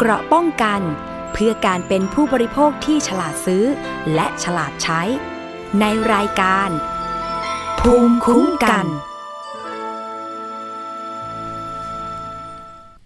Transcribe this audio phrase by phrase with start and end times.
[0.00, 0.80] เกราะป้องกัน
[1.32, 3.64] เพื่อการเป็นผู้บริโภคที่ฉลาดซื้อ
[4.14, 5.02] และฉลาดใช้
[5.80, 6.70] ในรายการ
[7.80, 8.86] ภูมิคุ้มกัน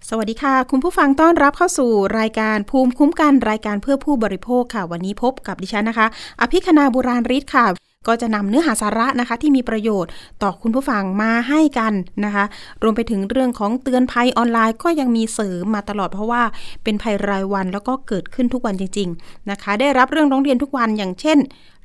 [0.08, 6.06] สวัสดีค่ะ คุณผู้ฟังต้อนรับเข้าสู่รายการภูมิคุ้มกันรายการเพื่อผู้บริโภคค่ะ วันนี้พบกับดิฉันนะคะ
[6.40, 10.10] อภิคณาบุราริศค่ะ ก็จะนำเนื้อหาสาระนะคะ ที่มีประโยชน์
[10.42, 11.92] ต่อคุณผู้ฟังมาให้กัน
[12.24, 12.44] นะคะ
[12.82, 16.42] รวมไปถึงเรื่องของเตือนภัยออนไลน์ก็ยังมีเสริมมาตลอดเพราะว่า
[16.84, 21.38] เป็นภัยรายวันแล้วก็เกิดขึ้นทุกวันจริง ๆนะคะ ได้รับเรื่องร้องเรียนทุกวันอย่างเช่น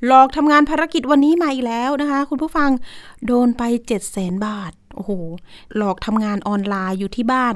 [0.06, 2.70] หลอกทำงานภารกิจวันนี้มาอีกแล้วนะคะ คุณผู้ฟัง
[3.26, 5.10] โดนไป 7 0 0 0 0 0บาทโอ้โห
[5.76, 7.54] หลอกทำงานออนไลน์อยู่ที่บ้าน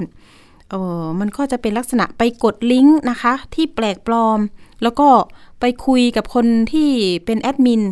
[0.69, 4.39] เออมันก็จะเป็นลักษณะไปกดลิงก์นะคะ ที่แปลกปลอม
[4.83, 5.07] แล้วก็
[5.59, 6.89] ไปคุยกับคนที่
[7.25, 7.83] เป็นแอดมิน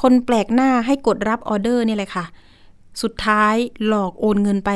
[0.00, 2.24] คนแปลกหน้าให้กดรับออเดอร์นี่แหละค่ะ
[3.02, 3.54] สุดท้าย
[3.86, 4.70] หลอกโอนเงินไป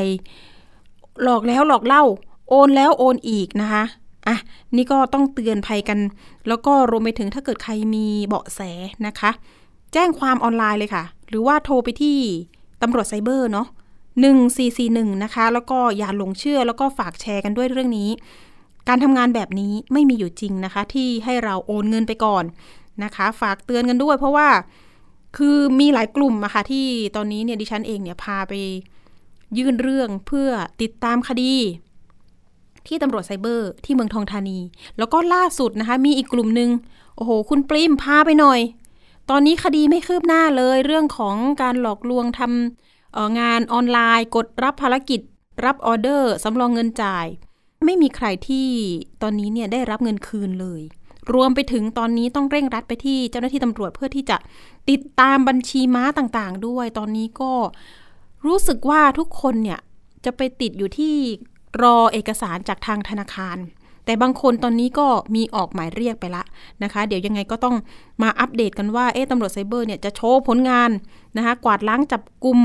[1.23, 2.05] หลอกแล้วหลอกเล่า
[2.49, 3.85] โอนแล้วโอนอีกนะคะ
[4.29, 4.37] อะ
[4.77, 5.99] นี่ก็ต้องเตือนภัยกัน
[6.49, 8.61] แล้วก็รวมไปถึงถ้าเกิดใครมีเบาะแส
[9.07, 9.31] นะคะ
[9.93, 12.19] แจ้งความออนไลน์เลยค่ะ หรือว่าโทรไปที่
[12.83, 13.67] ตำรวจไซเบอร์เนาะ
[14.45, 18.11] 1441 นะคะ แล้วก็อย่าหลงเชื่อแล้วก็ฝากแชร์กันด้วยเรื่องนี้
[18.89, 22.45] การทำงานแบบนี้ไม่มีอยู่จริงนะคะ ที่ให้เราโอนเงินไปก่อน
[23.05, 24.49] นะคะ ฝากเตือนกันด้วยเพราะว่า
[25.37, 28.53] คือมีหลายกลุ่มอะค่ะที่ตอนนี้เนี่ยดิฉันเองเนี่ยพาไป
[29.59, 30.49] ยื่นเรื่องเพื่อ
[30.83, 31.55] ติดตามคดี
[32.87, 34.59] ที่ตำรวจไซเบอร์ที่เมืองทองธานี
[34.99, 36.71] แล้วก็ล่าสุดนะคะ มีอีกกลุ่มหนึ่ง
[37.17, 38.61] โอ้โห คุณปริมพาไปหน่อย
[39.31, 45.21] ตอนนี้คดีไม่คืบหน้าเลยเรื่องของการหลอกลวงทำงานออนไลน์ กดรับภารกิจ
[45.65, 47.27] รับออเดอร์สำรองเงินจ่าย
[47.85, 48.69] ไม่มีใครที่
[49.23, 50.83] ตอนนี้เนี่ยได้รับเงินคืนเลย
[51.35, 54.37] รวมไปถึงตอนนี้ต้องเร่งรัดไปที่เจ้าหน้าที่ตำรวจเพื่อที่จะ
[54.91, 57.53] ติดตามบัญชีม้าต่างๆ ด้วย ตอนนี้ก็
[58.47, 59.81] รู้สึกว่าทุกคนเนี่ย
[60.25, 61.15] จะไปติดอยู่ที่
[61.83, 63.59] รอเอกสารจากทางธนาคาร
[64.05, 66.43] แต่บางคนตอนนี้ก็มีออกหมายเรียกไปละ
[66.83, 67.77] นะคะ เดี๋ยวยังไงก็ต้อง
[68.23, 70.91] มาอัปเดตกันว่าเอ๊ะตำรวจไซเบอร์เนี่ยจะโชว์ผลงาน
[71.37, 72.59] นะคะ กวาดล้างจับกลุ่ม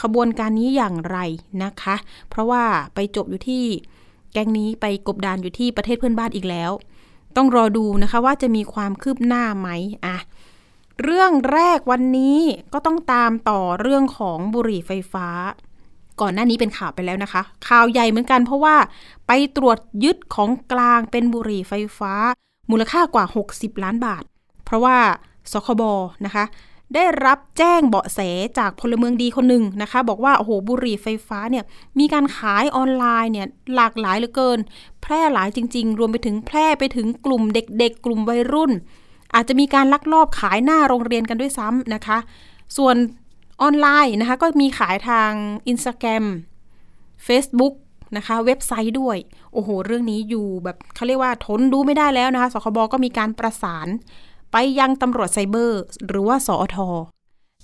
[0.00, 1.18] ขบวนการนี้อย่างไร
[1.62, 1.96] นะคะ
[2.30, 2.64] เพราะว่า
[2.94, 3.64] ไปจบอยู่ที่
[4.32, 6.70] แก๊งนี้ไปกบดานอยู่ที่ประเทศเพื่อนบ้านอีกแล้ว
[7.38, 9.68] ต้องรอดูนะคะว่าจะมีความคืบหน้าไหม
[10.06, 10.16] อะ
[11.02, 12.38] เรื่องแรกวันนี้
[12.72, 15.28] ก็ต้องตามต่อเรื่องของบุหรี่ไฟฟ้า
[16.20, 18.76] ก่อนหน้านี้เป็นข่าวไปแล้วนะคะ ข่าวใหญ่เหมือนกันเพราะว่า
[19.26, 22.12] ไปตรวจยึดของกลางเป็นบุหรี่ไฟฟ้า
[22.70, 23.24] มูลค่ากว่า
[23.54, 24.24] 60 ล้านบาท
[24.64, 24.96] เพราะว่า
[25.52, 25.82] สคบ
[26.26, 26.44] นะคะ
[26.94, 28.20] ได้รับแจ้งเบาะแส
[28.58, 31.64] จากพลเมืองดีคนหนึ่งนะคะ บอกว่าโอ้โหบุหรี่ไฟฟ้าเนี่ย
[31.98, 34.58] มีการขายออนไลน์เนี่ยหลากหลายเหลือเกิน
[35.02, 38.72] แพร่หลายจริง ๆ รวมไปถึงแพร่ไปถึงกลุ่มเด็ก ๆ กลุ่มวัยรุ่น
[39.34, 42.18] อาจจะมีการลักลอบขายหน้าโรงเรียนกันด้วยซ้ำนะคะ
[42.76, 42.96] ส่วน
[43.62, 45.30] ออนไลน์นะคะก็มีขายทาง
[45.72, 46.24] Instagram
[47.26, 47.74] Facebook
[48.16, 49.16] นะคะเว็บไซต์ด้วย
[49.52, 53.88] โอ้โห เรื่องนี้อยู่แบบเขาเรียกว่าทนดูไม่ได้แล้วนะคะสคบก็มีการประสาน
[54.52, 56.76] ไปยังตำรวจไซเบอร์ หรือว่าสอท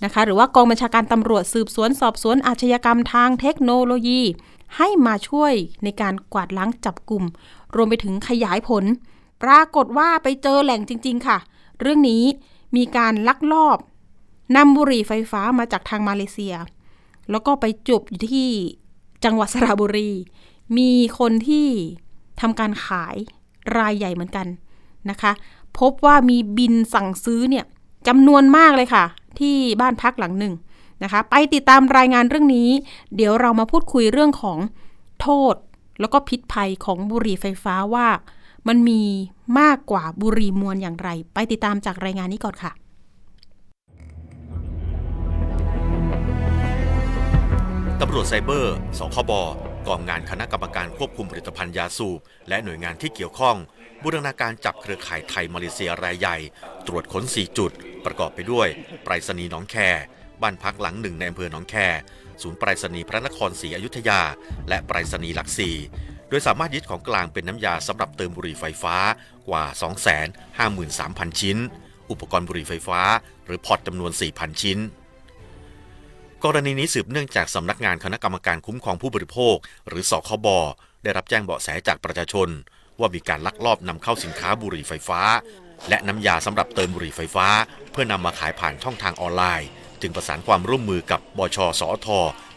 [0.05, 4.23] นะคะ หรือว่ากองบัญชาการตำรวจสืบสวนสอบสวนอาชญากรรมทางเทคโนโลยี
[4.77, 5.53] ให้มาช่วย
[5.85, 7.25] ในการกวาดล้างจับกลุ่ม
[7.75, 8.85] รวมไปถึงขยายผล
[9.43, 11.39] ปรากฏว่าไปเจอแหล่งจริง ๆ ค่ะ
[11.81, 12.25] เรื่องนี้
[12.77, 13.79] มีการลักลอบ
[14.57, 16.55] นำบุหรี่ไฟฟ้ามาจากทางมาเลเซีย
[17.31, 18.51] แล้วก็ไปจบอยู่ที่
[19.25, 20.11] จังหวัดสระบุรี
[20.79, 21.69] มีคนที่
[22.41, 23.17] ทำการขาย
[23.79, 24.47] รายใหญ่เหมือนกัน
[25.11, 25.33] นะคะ
[25.79, 27.65] พบว่ามีบินสั่งซื้อเนี่ย
[28.09, 29.05] จำนวนมากเลยค่ะ
[29.39, 30.55] ที่บ้านพักหลังหนึ่ง
[31.03, 32.69] นะคะ ไปติดตามรายงานเรื่องนี้
[33.17, 34.59] เดี๋ยวเรามาพูดคุยเรื่องของ
[35.21, 35.55] โทษ
[36.01, 38.09] แล้วก็พิษภัยของบุหรี่ไฟฟ้าว่า
[38.69, 39.03] มันมี
[39.61, 42.73] มากกว่าบุหรี่มวลอย่างไร ไปติดตามจากรายงานนี้ก่อนค่ะ
[48.01, 49.33] ตำรวจไซเบอร์ สคบ
[49.89, 52.19] กองงานคณะกรรมการควบคุมผลิตภัณฑ์ยาสูบ
[52.49, 53.57] และหน่วยงานที่เกี่ยวข้อง
[54.05, 56.37] บูรณาการจับเครือข่ายไทยมาเลเซียรายใหญ่
[56.87, 57.73] ตรวจค้น 4 จุด
[58.05, 58.69] ประกอบไปด้วย
[59.05, 59.77] ไปรษณีย์หนองแค
[60.43, 61.75] บ้านพักหลังหนึ่งในอำเภอหนองแค
[62.43, 64.21] ศูนย์ไปรษณีย์พระนครศรีอยุธยา
[64.69, 65.77] และไปรษณีย์หลักสี่
[66.29, 68.97] โดยสามารถยึดของกลางเป็นน้ำยาสำหรับเติมบุหรี่ไฟฟ้า
[69.49, 69.65] กว่า
[70.33, 71.59] 253,000 ชิ้น
[72.11, 73.01] อุปกรณ์บุหรี่ไฟฟ้า
[73.47, 74.79] หรือพอร์ตจำนวน 4,000 ชิ้น
[76.45, 79.57] กรณีนี้สืบเนื่องจากสำนักงานคณะกรรมการคุ้มครองผู้บริโภค
[79.89, 80.47] หรือสคบ
[81.03, 82.51] ได้รับแจ้งเบาะแสจากประชาชน
[83.01, 85.21] ว่ามีการลักลอบนำเข้าสินค้าบุหรี่ไฟฟ้า
[85.89, 87.47] และน้ำยาสำหรับเติมบุหรี่ไฟฟ้า
[87.91, 89.69] เพื่อนำมาขายผ่านช่องทางออนไลน์
[90.01, 92.09] จึงประสานความร่วมมือกับบชสอท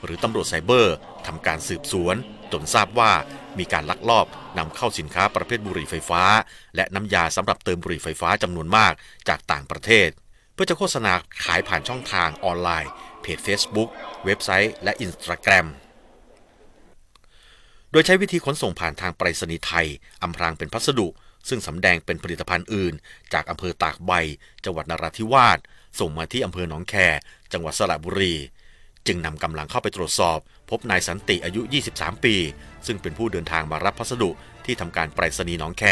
[0.04, 0.96] หรือตำรวจไซเบอร์
[1.28, 2.16] ทำการสืบสวน
[2.52, 3.12] จนทราบว่า
[3.60, 4.26] มีการลักลอบ
[4.58, 6.22] นำเข้าสินค้าประเภทบุหรี่ไฟฟ้า
[6.76, 8.94] และน้ำยาสำหรับเติมบุหรี่ไฟฟ้าจำนวนมาก
[9.30, 10.10] จากต่างประเทศ
[10.54, 11.14] เพื่อจะโฆษณา
[11.44, 12.92] ขายผ่านช่องทางออนไลน์
[13.22, 13.90] เพจ Facebook
[14.26, 19.88] เว็บไซต์ และ Instagram โดยใช้วิธีขนส่งผ่านทางไปรษณีย์ไทย
[20.24, 21.08] อำพรางเป็นพัสดุ
[21.50, 22.94] ซึ่งสำแดงเป็นผลิตภัณฑ์อื่น
[23.34, 24.12] จากอำเภอตากใบ
[24.66, 25.60] จังหวัดนราธิวาส
[26.00, 26.96] ส่งมาที่อำเภอหนองแค
[27.54, 28.36] จังหวัดสระบุรี
[29.08, 30.38] จึงนำกำลังเข้าไปตรวจสอบ
[30.70, 31.62] พบนายสันติอายุ
[31.94, 32.36] 23 ปี
[32.86, 34.30] ซึ่งเป็นผู้เดินทางมารับพัสดุ
[34.66, 35.84] ที่ทำการไปรษณีย์หนองแค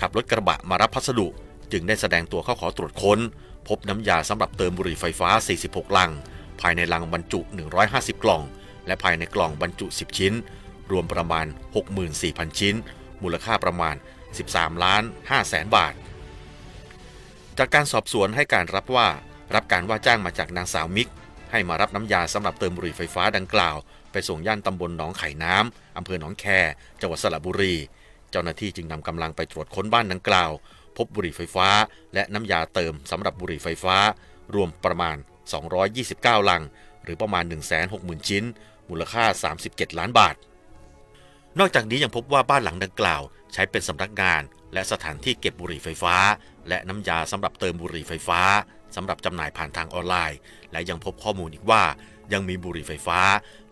[0.00, 1.26] ขับรถกระบะมารับพัสดุ
[1.72, 3.18] จึงได้แสดงตัวเข้าขอตรวจค้น
[3.68, 5.28] พบน้ำยาสำหรับเติมบุหรี่ไฟฟ้า
[5.64, 6.10] 46 ลัง
[6.60, 7.40] ภายในลังบรรจุ
[7.82, 8.42] 150 กล่อง
[8.86, 10.32] และภายในกล่องบรรจุ 10 ชิ้น
[10.92, 11.46] รวมประมาณ
[12.02, 12.76] 64,000 ชิ้น
[13.22, 13.96] มูลค่าประมาณ
[14.38, 15.94] 13 ล้าน5แสนบาท
[17.58, 19.08] จากการสอบสวนให้การรับว่า
[19.54, 21.08] รับการว่าจ้างมาจากนางสาวมิก
[21.52, 23.76] ให้มารับน้ำยาสำหรับเติมบุหรี่ไฟฟ้าดังกล่าว
[24.12, 26.44] ไปส่งย่านตำบลหนองไข่น้ำอำเภอหนองแค
[27.00, 27.74] จังหวัดสระบุรี
[28.30, 30.50] เจ้าหน้าที่จึงนำกำลังไปตรวจค้นบ้านดังกล่าว
[30.96, 31.68] พบบุหรี่ไฟฟ้า
[32.14, 33.96] และน้ำยาเติมสำหรับบุหรี่ไฟฟ้า
[34.54, 35.16] รวมประมาณ
[35.82, 36.62] 229 ลัง
[37.04, 37.44] หรือประมาณ
[37.86, 38.44] 160,000 ชิ้น
[38.88, 39.24] มูลค่า
[39.62, 40.34] 37 ล้านบาท
[41.58, 43.22] นอกจากนี้ยังพบว่าบ้านหลังดังกล่าว
[43.52, 46.14] ใช้เป็นสำนักงาน และสถานที่เก็บบุหรี่ไฟฟ้า
[46.68, 48.40] และน้ำยาสำหรับเติมบุหรี่ไฟฟ้า
[48.96, 50.38] สำหรับจำหน่ายผ่านทางออนไลน์
[50.72, 51.82] และยังพบข้อมูลอีกว่า
[52.32, 53.20] ยังมีบุหรี่ไฟฟ้า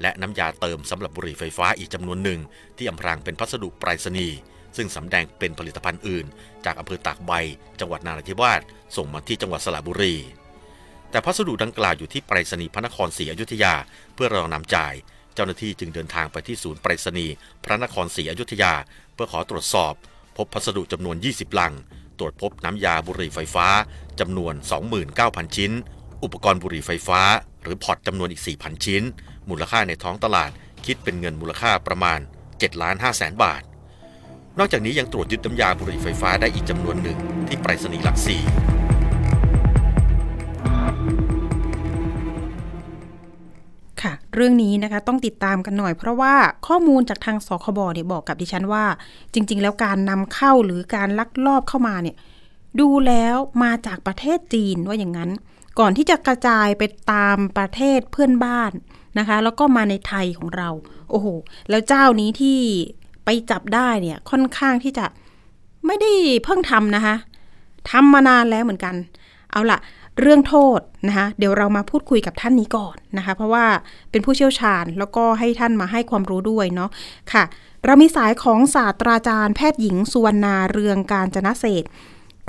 [0.02, 2.40] และน้ำยาเติมสำหรับบุหรี่ไฟฟ้าอีกจำนวนหนึ่ง
[2.76, 4.38] ที่อำพรางเป็นพัสดุไปรษณีย์
[4.76, 6.26] ซึ่งสำแดงเป็นผลิตภัณฑ์อื่น
[6.64, 7.32] จากอำเภอตากใบ
[7.80, 8.60] จังหวัดนาราธิวาส
[8.96, 10.14] ส่งมาที่จังหวัดสระบุรี
[11.10, 13.74] แต่พัสดุดังกล่าวอยู่ที่ไปรษณีย์พระนครศรีอยุธยา
[14.14, 14.94] เพื่อรอนำจ่าย
[15.34, 17.34] เจ้าหน้าที่จึงเดินทางไปที่ศูนย์ไปรษณีย์
[17.64, 18.72] พระนครศรีอยุธยา
[19.14, 19.92] เพื่อขอตรวจสอบ
[20.36, 21.74] พบพัสดุจำนวน 20 ลัง
[22.18, 23.66] ตรวจพบน้ำยาบุหรี่ไฟฟ้า
[24.20, 24.54] จำนวน
[25.04, 25.72] 29,000 ชิ้น
[26.22, 27.20] อุปกรณ์บุหรี่ไฟฟ้า
[27.62, 29.02] หรือพอร์ตจำนวนอีก 4,000 ชิ้น
[29.48, 30.50] มูลค่าในท้องตลาด
[30.86, 32.18] คิดเป็นเงินมูลค่าประมาณ
[32.50, 33.62] 7ล้าน5แสนบาท
[34.58, 38.42] นอกจากนี้ยังตรวจยึดน้ำยาบุหรี่ไฟฟ้าได้อีกจำนวนหนึ่งที่ไปรษณีย์หลักสี่
[44.40, 46.34] รื่องนี้นะคะต้องติดตามกันหน่อย เพราะว่า
[46.66, 48.84] ข้อมูลจากทางสคบเนี่ยบอกกับดิฉันว่า
[49.34, 52.16] จริง ๆ แล้วการนำเข้าหรือการลักลอบเข้ามาเนี่ย
[52.80, 55.30] ดูแล้วมาจากประเทศจีนว่าอย่างนั้น
[55.78, 56.82] ก่อนที่จะกระจายไป
[57.12, 58.72] ตามประเทศเพื่อนบ้าน
[59.18, 60.68] นะคะ แล้วก็มาในไทยของเรา
[61.10, 61.26] โอ้โห
[61.70, 62.58] แล้วเจ้านี้ที่
[63.24, 65.06] ไปจับได้เนี่ยค่อนข้างที่จะ
[65.86, 66.12] ไม่ได้
[66.44, 67.14] เพิ่งทำนะคะ
[67.90, 68.94] ทำมานานแล้วเหมือนกัน
[69.52, 69.78] เอาล่ะ
[70.20, 73.66] เรื่องโทษนะคะเดี๋ยวเรามาพูดคุยกับท่านนี้ก่อนนะคะ เพราะว่า
[74.10, 76.90] เป็นผู้เชี่ยวชาญแล้วก็ให้ท่านมาให้ความรู้ด้วยเนาะ
[77.32, 77.44] ค่ะ
[77.84, 81.84] เรามีสายของศาสตราจารย์แพทย์หญิงสุวรรณาเรืองการจนะเศษ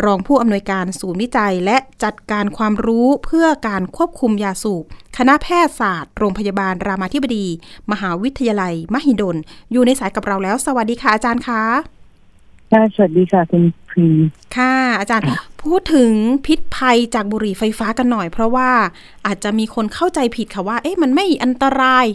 [0.06, 4.84] รองผู้อำนวยการศูนย์วิจัย และจัดการความรู้เพื่อการควบคุมยาสูบ
[5.18, 7.48] คณะแพทยศาสตร์ โรงพยาบาลรามาธิบดี
[7.92, 9.38] มหาวิทยาลัย มหิดล
[9.72, 11.64] อยู่ในสายกับเราแล้ว สวัสดีค่ะอาจารย์คะ
[12.72, 14.08] ค่ะ สวัสดีค่ะคุณ พรี
[14.56, 15.26] ค่ะอาจารย์
[15.64, 16.12] พูดถึง
[16.46, 18.70] พิษภัยจากบุหรี่ไฟฟ้ากันหน่อย เพราะว่า
[19.26, 22.06] อาจจะมีคนเข้าใจผิดค่ะว่า เอ๊ะมันไม่อันตราย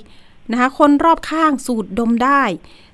[0.50, 2.42] นะคะ คนรอบข้างสูดดมได้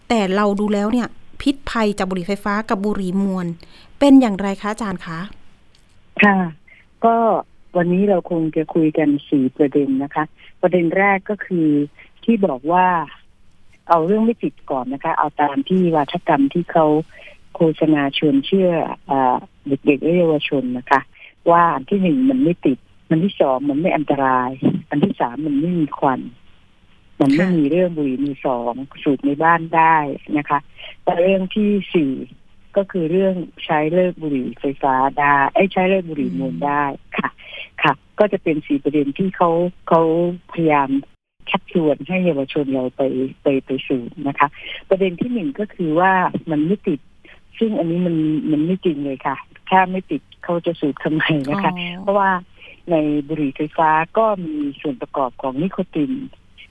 [0.08, 1.08] แต่เราดูแล้วเนี่ย
[1.43, 3.46] พิษภัยจากบุหรี่ไฟฟ้ากับบุหรี่มวล
[3.99, 5.19] เป็นอย่างไรคะอาจารย์คะ
[6.23, 6.37] ค่ะ
[7.05, 7.17] ก็
[7.76, 10.25] วันนี้เราคงจะคุยกันสี่ประเด็นนะคะ
[10.61, 11.69] ประเด็นแรกก็คือ
[12.25, 12.87] ที่บอกว่า
[13.88, 16.87] เอาเรื่องไม่ติดก่อนนะคะ เอาตามที่วาทกรรมที่เขา
[17.54, 18.70] โฆษณาชวนเชื่อ
[19.10, 19.12] อ
[19.69, 21.00] เด็กๆและเยาวชนนะคะ
[21.50, 22.78] ว่าอันที่หนึ่งมันไม่ติด
[23.08, 24.50] อันที่สองมันไม่อันตราย
[24.90, 26.20] อันที่สามมันไม่มีควัน
[27.20, 28.72] มันไม่มีเรื่องบุหรี่มีสอง
[29.02, 29.96] สูบในบ้านได้
[30.38, 30.58] นะคะ
[31.04, 32.12] แต่เรื่องที่สี่
[32.76, 33.34] ก็คือเรื่อง
[33.64, 36.85] ใช้เลิกบุหรี่ไฟฟ้าได้ไอ้ใช้เลิกบุหรี่มวลได้
[37.18, 37.28] ค่ะ
[37.82, 39.50] ค่ะ ก็จะเป็นสี่ประเด็นที่เขา
[39.88, 40.02] เขา
[40.52, 40.90] พยายาม
[41.50, 43.02] ชักชวนให้เยาวชนเราไป
[43.42, 44.49] ไปไปสู่นะคะ
[44.88, 46.12] ประเด็นที่หนึ่งก็คือว่า
[46.50, 47.00] มันไม่ติด
[47.59, 48.16] ซึ่งอันนี้มัน
[48.50, 49.37] มันไม่จริงเลยค่ะ
[49.71, 52.30] ถ้าไม่ติดเขาจะสูบทำไมนะคะ เพราะว่า
[52.90, 52.97] ใน
[53.28, 56.12] บุหรี่ไฟฟ้าก็มีส่วนประกอบของนิโคติน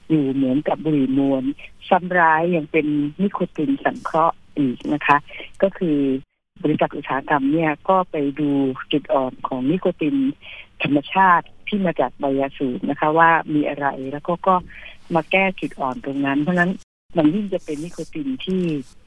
[0.09, 1.43] อยู่เหมือนกับบุหรี่มวล
[1.89, 2.85] ซ้ำร้ายยังเป็น
[3.21, 5.17] นิโคตินสังเคราะห์อีกนะคะ
[5.61, 5.97] ก็คือ
[6.63, 8.49] บริษัทอุตสาหกรรมเนี่ยก็ไปดู
[8.91, 10.15] จุดอ่อนของนิโคติน
[10.83, 14.55] ธรรมชาติที่มาจากใบยาสูบนะคะ ว่ามีอะไรแล้วก็ก็
[15.15, 16.71] มาแก้จุดอ่อนตรงนั้น เพราะฉะนั้น
[17.17, 18.63] มันยิ่งจะเป็นนิโคตินที่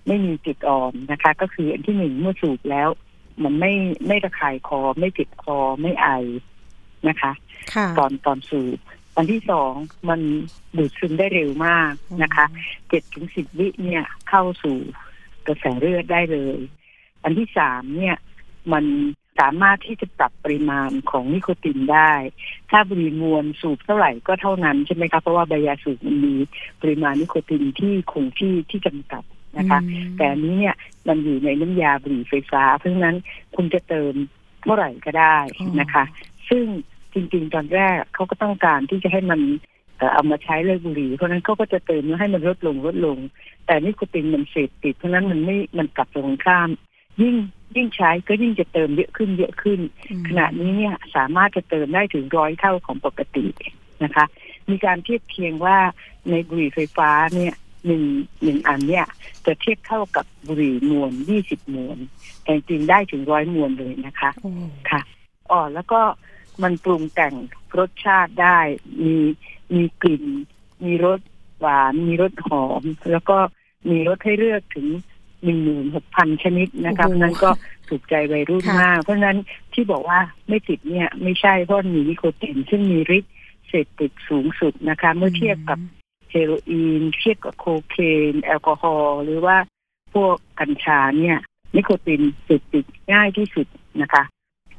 [0.06, 2.88] ไม่มีจุดอ่อนนะคะ ก็คืออันที่หนึ่งเมื่อสูบแล้ว
[3.42, 3.72] มันไม่
[4.06, 6.08] ไม่ระคายคอ ไม่เจ็บคอไม่ไอ
[7.08, 7.32] นะคะ
[7.74, 8.78] ค่ะตอนตอนสูบ
[9.16, 9.72] อันที่สอง
[10.08, 10.20] มัน
[10.76, 11.92] ดูดซึมได้เร็วมาก
[12.22, 12.46] นะคะ
[12.88, 14.76] เจ็ดถึงสิบวิเนี่ยเข้าสู่
[15.46, 16.58] กระแสเลือดได้เลย
[17.24, 18.16] อันที่สามเนี่ย
[18.72, 18.84] มัน
[19.38, 22.12] สามารถที่จะปรับปริมาณของนิโคตินได้
[22.70, 26.34] ถ้าบุหรี่มวลสูบเท่าไหร่ก็เท่านั้นใช่ไหมคะ เพราะว่าใบยาสูบมันมี
[26.82, 29.22] ปริมาณนิโคตินที่คงที่ที่จำกัด
[29.58, 29.80] นะคะ
[30.16, 30.76] แต่อันนี้เนี่ย
[31.08, 33.16] มันอยู่ในน้ำยาบุหรี่ไฟฟ้า เพราะฉะนั้น
[33.56, 34.12] คุณจะเติม
[34.62, 35.38] เท่าไหร่ก็ได้
[35.80, 36.04] นะคะ
[36.48, 36.64] ซึ่ง
[37.14, 39.40] จริง ๆ ตอนแรกเขาก็ต้องการที่จะให้มัน
[39.98, 43.18] เอ่อเอามาใช้เลิกบุหรี่เพราะฉะนั้นเขาก็จะเติมแล้วให้มันลดลงลดลง
[43.66, 46.68] แต่นิโคตินมันเสพติดเพราะฉะนั้นมันไม่มันกลับตรงข้าม
[47.22, 47.36] ยิ่ง
[47.76, 53.46] ยิ่งใช้ก็ยิ่งจะเติมเยอะขึ้นเยอะขึ้นอืมขณะนี้เนี่ยสามารถจะเติมได้ถึงร้อยเท่าของปกติ
[54.04, 54.24] นะคะ
[54.70, 55.78] มีการเทียบเคียงว่า
[56.30, 57.54] ในบุหรี่ไฟฟ้าเนี่ย
[57.86, 58.02] หนึ่ง
[58.42, 59.06] หนึ่งอันเนี่ย
[59.46, 61.98] จะเทียบเท่ากับบุหรี่มวลยี่สิบมวล
[62.42, 64.50] แต่จริงๆได้ถึงร้อยมวลเลยนะคะโอ้
[64.90, 65.00] ค่ะ
[65.50, 66.00] อ๋อแล้วก็
[66.62, 67.34] มันปรุงแต่ง
[67.78, 68.58] รสชาติได้
[69.04, 69.16] มี
[69.74, 70.24] มีกลิ่น
[70.84, 71.20] มีรส
[71.60, 73.38] หวาน มีรสหอม แล้วก็
[73.90, 74.86] มีรสให้เลือกถึง
[75.44, 77.50] หนึ่งหมื่นหกพันชนิดนะคะเพราะฉะนั้นก็
[77.88, 79.38] ถูกใจวัยรุ่นมาก เพราะฉะนั้น
[79.74, 83.32] ที่บอกว่าไม่ติดเนี่ยไม่ใช่เพราะมีนิโคตินซึ่งมีฤทธิ์
[83.68, 85.78] เสพติดสูงสุดนะคะ เมื่อเทียบกับ
[86.30, 87.96] เฮโรอีนเทียบกับโคเค
[88.32, 89.56] นแอลกอฮอล์หรือว่า
[90.14, 91.38] พวกกัญชาเนี่ย
[91.76, 93.66] นิโคตินเสพติดง่ายที่สุด
[94.02, 94.22] นะคะ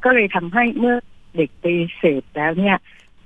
[0.04, 0.96] ก็เลยทำให้เมื่อ
[1.36, 1.66] เด็กไป
[1.98, 2.78] เสพแล้วเนี่ย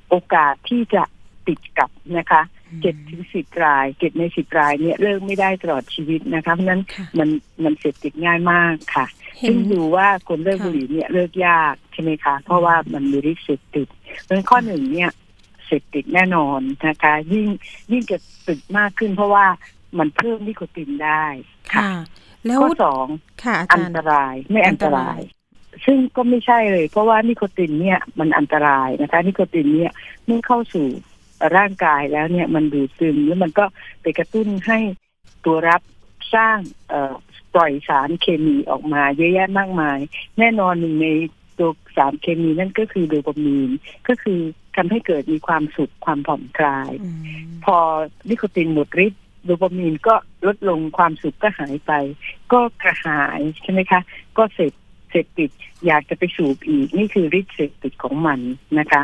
[0.10, 1.04] โอกาสที่จะ
[1.48, 2.42] ติดกับนะคะ
[2.82, 7.30] เจ็ดถึงสิบรายเจ็ดในสิบรายเนี่ยเลิกไม่ได้ตลอดชีวิตนะคะเพราะฉะนั้นค่ะมัน
[7.64, 9.06] มันเสพติดง่ายมากค่ะ
[9.40, 13.88] เห็ซึ่นงดูว่าคนเลิกค่ะบุหรี่เนี่ยเลิกยากใช่ไหมคะ เพราะว่ามันมีฤทธิ์เสพติด
[14.24, 15.12] เพราะฉะนั้นข้อหนึ่งเนี่ย
[15.66, 17.48] เสพติดแน่นอนนะคะ ยิ่ง
[17.92, 19.46] ยิ่งจะติดมากขึ้น เพราะว่า
[20.00, 21.26] มันเพิ่มนิโคตินได้
[21.74, 21.92] ค่ะ
[22.46, 23.06] แล้วข้อสอง
[23.44, 25.40] ค่ะอาอัจานรย์ตรายไม่อันตรายอันตราย
[25.86, 29.92] ซึ่งก็ไม่ใช่เลย เพราะว่านิโคตินเนี่ยมันอันตรายนะคะ นิโคตินเนี่ย
[30.26, 30.88] เมื่อเข้าสู่
[31.58, 33.66] ร่างกายแล้วเนี่ยมันดูดซึมแล้วมันก็
[34.02, 34.80] ไปกระตุ้นให้
[35.46, 35.82] ตัวรับ
[36.36, 36.58] สร้าง
[36.90, 37.14] เอ่อ
[37.54, 40.00] ปล่อยสารเคมีออกมาเยอะแยะมากมาย
[40.40, 41.08] แน่นอนหนึ่งใน
[41.60, 43.70] ตัวสารเคมีนั่นก็คือโดปามีน
[44.08, 44.40] ก็คือ
[44.76, 47.78] ทำให้เกิดมีความสุขความผ่อนคลายอืมพอ
[48.30, 50.16] นิโคตินหมดฤทธิ์โดปามีนก็
[50.48, 51.92] ลดลงความสุขก็หายไป
[52.52, 54.02] ก็กระหายใช่ไหมคะ
[54.38, 54.74] ก็เสพ
[55.10, 55.50] เสพติด
[55.86, 58.40] อยากจะไปสูบอีก นี่คือฤทธิ์เสพติดของมัน
[58.80, 59.02] นะคะ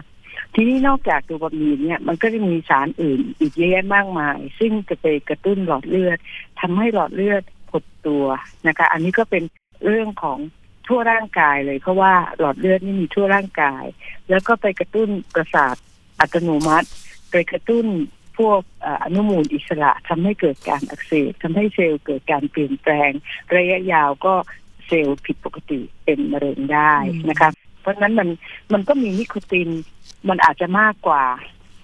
[0.56, 6.18] ทีนี้นอกจากโดปามีนเนี่ยมันก็จะมีสารอื่นอีกเยอะแยะมากมาย ซึ่งจะไปกระตุ้นหลอดเลือด
[6.60, 8.26] ทำให้หลอดเลือดหดตัว
[8.68, 9.44] นะคะ อันนี้ก็เป็น
[9.86, 10.40] เรื่องของ
[10.88, 13.84] ทั่วร่างกายเลย เพราะว่าหลอดเลือดนี่มีทั่วร่างกาย
[14.30, 15.76] แล้วก็ไปกระตุ้นประสาท
[16.20, 16.88] อัตโนมัติ
[17.32, 17.86] ไปกระตุ้น
[18.38, 18.62] พวก
[19.04, 23.12] อนุมูลอิสระทำให้เกิดการอักเสบทำให้เซลล์เกิดการเปลี่ยนแปลง
[23.56, 24.34] ระยะยาวก็
[24.88, 26.94] เซลล์ผิดปกติเป็นมะเร็งได้
[27.30, 27.50] นะคะ
[27.86, 28.30] เพราะฉะนั้นมัน
[28.74, 29.70] มันก็มีนิโคติน
[30.30, 31.24] มันอาจจะมากกว่า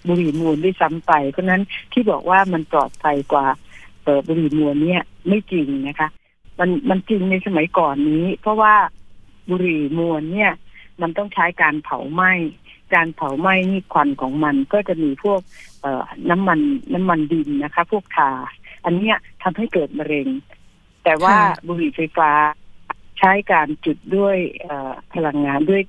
[0.07, 3.45] บุหรี่มวลด้วยซ้ำไป เพราะฉะนั้นที่บอกว่ามันปลอดภัยกว่า
[4.03, 6.09] เอ่อบุหรี่มวลเนี่ยไม่จริงนะคะ
[6.59, 8.73] มันมันจริงในสมัยก่อนนี้ เพราะว่า
[9.49, 10.51] บุหรี่มวลเนี่ย
[11.01, 12.31] มันต้องใช้การเผาไหม้
[12.93, 15.39] การเผาไหม้นี่ควันของมันก็จะมีพวก
[15.81, 16.59] เอ่อน้ำมัน
[16.93, 18.31] น้ำมันดินนะคะ พวกทา
[18.85, 20.27] อันเนี้ยทำให้เกิดมะเร็ง
[21.03, 22.31] แต่ว่าค่ะบุหรี่ไฟฟ้า
[23.21, 25.81] ใช้การจุดด้วยเอ่อพลังงานด้วย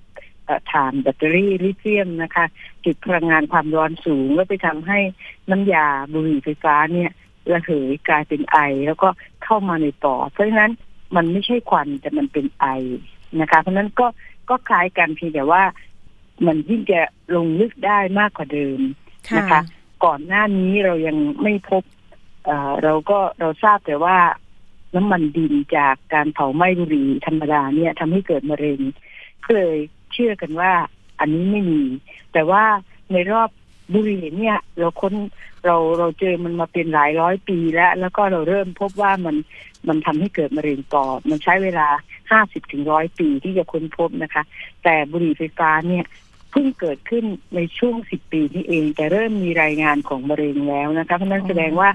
[0.44, 2.46] เอ่อถ่านแบตเตอรี่ลิเธียมนะคะ
[2.84, 4.98] จุดพลังงานความร้อนสูงแล้วไปทำให้
[5.50, 7.10] น้ำยาบุหรี่ไฟฟ้าเนี่ย
[7.52, 9.08] ระเหยกลายเป็นไอ แล้วก็
[9.44, 10.72] เข้ามาในปอดเพราะฉะนั้น
[11.16, 12.66] มันไม่ใช่ควันแต่มันเป็นไอ
[13.40, 14.06] นะคะ เพราะฉะนั้นก็
[14.48, 15.62] ก็คล้ายกันเพียงแต่ว่า
[16.46, 17.00] มันยิ่งจะ
[17.36, 18.80] ลงลึกได้มากกว่าเดิม
[19.28, 19.60] ค่ะนะคะ
[20.04, 21.82] ก่อนหน้านี้เรายังไม่พบ
[22.44, 24.16] เอ่อเราก็เราทราบแต่ว่า
[24.94, 28.80] น้ำมันดินจากการเผาไหม้บุหรี่ธรรมดาเนี่ยทำให้เกิดมะเร็ง
[29.44, 29.76] ก็เลย
[30.12, 30.72] เชื่อกันว่า
[31.20, 31.82] อันนี้ไม่มี
[32.32, 32.64] แต่ว่า
[33.12, 33.50] ในรอบ
[33.94, 35.14] บุหรี่เนี่ย เราค้น
[35.64, 39.36] เราเราเจอมันมาเป็นหลายร้อยปีแล้ว แล้วก็เราเริ่มพบว่ามัน
[39.88, 41.88] มันทำให้เกิดมะเร็งปอดมันใช้เวลา
[42.30, 44.42] ห้าสิบถึงร้อยปีที่จะค้นพบนะคะ
[44.84, 46.04] แต่บุหรี่ไฟฟ้าเนี่ย
[46.50, 51.90] เพิ่งเกิดขึ้นในช่วงสิบปีนี้เอง แต่เริ่มมีรายงานของมะเร็งแล้วนะคะเพราะฉะนั้นแสดงว่า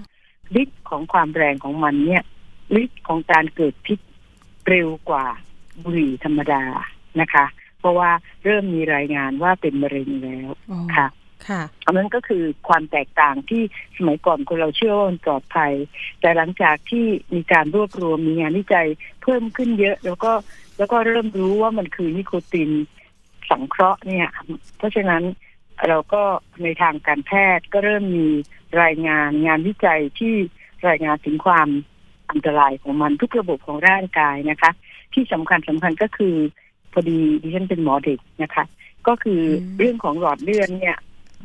[0.61, 2.23] ฤทธิ์ของความแรงของมันเนี่ย
[2.81, 3.99] ฤทธิ์ของการเกิดพิษ
[4.67, 5.25] เร็วกว่า
[5.83, 6.63] บุหรี่ธรรมดา
[7.21, 7.45] นะคะ
[7.79, 8.11] เพราะว่า
[8.45, 11.07] เริ่มมีรายงานว่าเป็นมะเร็งแล้วอ๋อค่ะ
[11.47, 13.61] ค่ะอันนั้นก็คือความแตกต่างที่
[13.97, 15.73] สมัยก่อนคนเราเชื่อว่ามันปลอดภัย
[16.21, 18.87] แต่หลังจากที่มีการรวบรวมมีงานวิจัย
[19.23, 20.31] เพิ่มขึ้นเยอะ แล้วก็
[20.77, 22.71] แล้วก็เริ่มรู้ว่ามันคือนิโคติน
[23.49, 24.27] สังเคราะห์เนี่ย
[24.77, 25.23] เพราะฉะนั้น
[25.87, 26.23] เราก็
[26.63, 28.27] ในทางการแพทย์ก็เริ่มมี
[28.81, 30.35] รายงานงานวิจัยที่
[30.87, 31.67] รายงานถึงความ
[32.31, 34.71] อันตรายของมันทุกระบบของร่างกายนะคะ
[35.13, 36.35] ที่สำคัญสำคัญก็คือ
[36.93, 38.63] พอดีดิฉันเป็นหมอเด็กนะคะ
[39.07, 40.97] ก็คืออมเรื่องของหลอดเลือดเนี่ย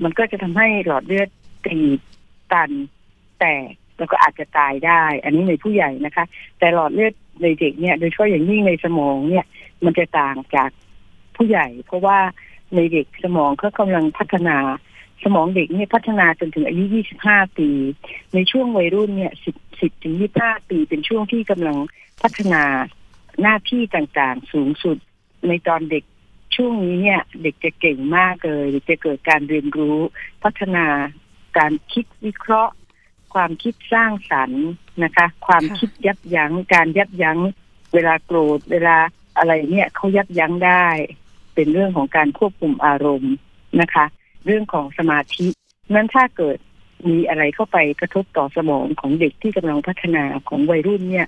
[0.02, 1.28] มันก็จะทำให้หลอดเลือด
[1.66, 2.00] ตีบ
[2.52, 2.70] ตัน
[3.38, 6.24] แตกแล้วก็อาจจะตายได้ อันนี้ในผู้ใหญ่นะคะ
[6.58, 7.12] แต่หลอดเลือด
[7.42, 9.46] ในเด็กเนี่ยโดยเฉพาะอย่างยิ่งในสมองเนี่ย
[9.84, 10.70] มันจะต่างจาก
[11.36, 12.18] ผู้ใหญ่ เพราะว่า
[12.76, 14.56] ในเด็กสมองเขากำลังพัฒนา
[15.24, 16.84] สมองเด็กเนี่ยพัฒนาจนถึงอายุ
[17.20, 17.68] 25 ปี
[18.34, 19.32] ในช่วงวัยรุ่นเนี่ย
[19.82, 21.76] 10 10ถึง25ปีเป็นช่วงที่กำลัง
[22.22, 22.64] พัฒนา
[23.40, 24.96] หน้าที่ต่างๆ สูงสุด
[25.48, 26.04] ในตอนเด็ก
[26.56, 29.98] ช่วงนี้เนี่ย เด็กจะเก่งมากเลยเด็กจะเกิดการเรียนรู้
[30.42, 30.86] พัฒนา
[31.58, 32.72] การคิดวิเคราะห์
[33.34, 34.66] ความคิดสร้างสรรค์
[35.04, 37.38] นะคะ ความคิดยับยั้ง การยับยั้ง
[37.94, 38.96] เวลาโกรธเวลา
[39.36, 40.86] อะไรเนี่ยเขายับยั้งได้
[41.54, 43.34] เป็นเรื่องของการควบคุมอารมณ์
[43.80, 44.04] นะคะ
[44.46, 45.46] เรื่องของสมาธิ
[45.94, 46.58] นั้นถ้าเกิด
[47.08, 51.26] มีอะไรเข้าไปกระทบต่อสมองของเด็กที่กำลังพัฒนาของวัยรุ่นเนี่ย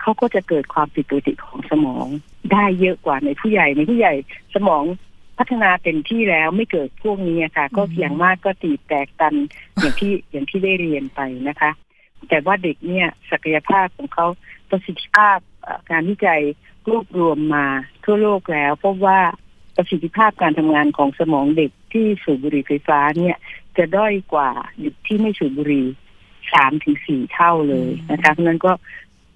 [0.00, 2.06] เขาก็จะเกิดความผิดปกติของสมอง
[2.52, 4.14] ได้เยอะกว่าในผู้ใหญ่ในผู้ใหญ่
[4.54, 4.84] สมอง
[5.38, 9.34] พัฒนาเต็มที่แล้วไม่เกิดพวกนี้อะค่ะ ก็อืมอย่างมากก็ตีบแตกตัน
[9.78, 11.70] อย่างที่อย่างที่ได้เรียนไปนะคะ
[12.28, 14.26] แต่ว่าเด็กเนี่ยศักยภาพของเขา
[14.70, 16.42] ประสิทธิภาพเอ่อการวิจัย
[16.90, 17.66] รวบรวมมา
[18.04, 19.20] ทั่วโลกแล้วพบว่า
[19.76, 23.36] ประสิทธิภาพการทำงานของสมองเด็กที่สูบบุหรี่ไฟฟ้าเนี่ย
[23.78, 24.50] จะด้อยกว่า
[24.80, 25.86] เด็กที่ไม่สูบบุหรี่
[26.52, 28.72] สามถึงสี่เท่าเลยนะคะเพราะฉะนั้นก็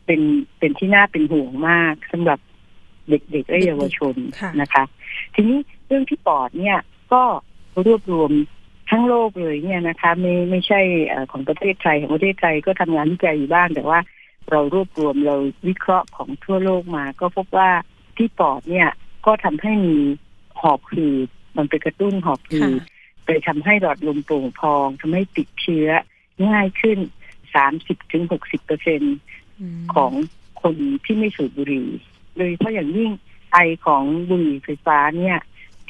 [0.06, 0.20] เป็น
[0.58, 2.38] เป็นที่น่าเป็นห่วงมากสำหรับ
[3.10, 4.84] เด็กๆและเยาวชนค่ะนะคะ
[5.34, 6.78] ทีนี้เรื่องที่ปอดเนี่ย
[7.12, 7.22] ก็
[7.86, 8.30] รวบรวม
[8.90, 13.98] ทั้งโลกเลยเนี่ยนะคะ ไม่ไม่ใช่เอ่อของประเทศไทยของประเทศไทยก็ทำงานวิจัยอยู่บ้าง แต่ว่า
[14.50, 15.36] เรารวบรวมเรา
[15.68, 17.70] วิเคราะห์ของทั่วโลกมา ก็พบว่า
[18.16, 18.88] ที่ปอดเนี่ย
[19.26, 19.96] ก็ทำให้มี
[20.60, 25.88] หอบหืดมันไปกระตุ้นหอบหืค่ะดไปทำให้หลอดลมโปร่งพองทำให้ติดเชื้อ
[26.48, 26.98] ง่ายขึ้น
[27.54, 29.04] 30ถึง60เปอร์เซ็นม
[29.94, 30.12] ของ
[30.62, 31.88] คนที่ไม่สูบบุหรี่
[32.36, 33.10] โดยเฉพาะอย่างยิ่ง
[33.52, 35.38] ไอของบุหรี่ไฟฟ้าเนี่ย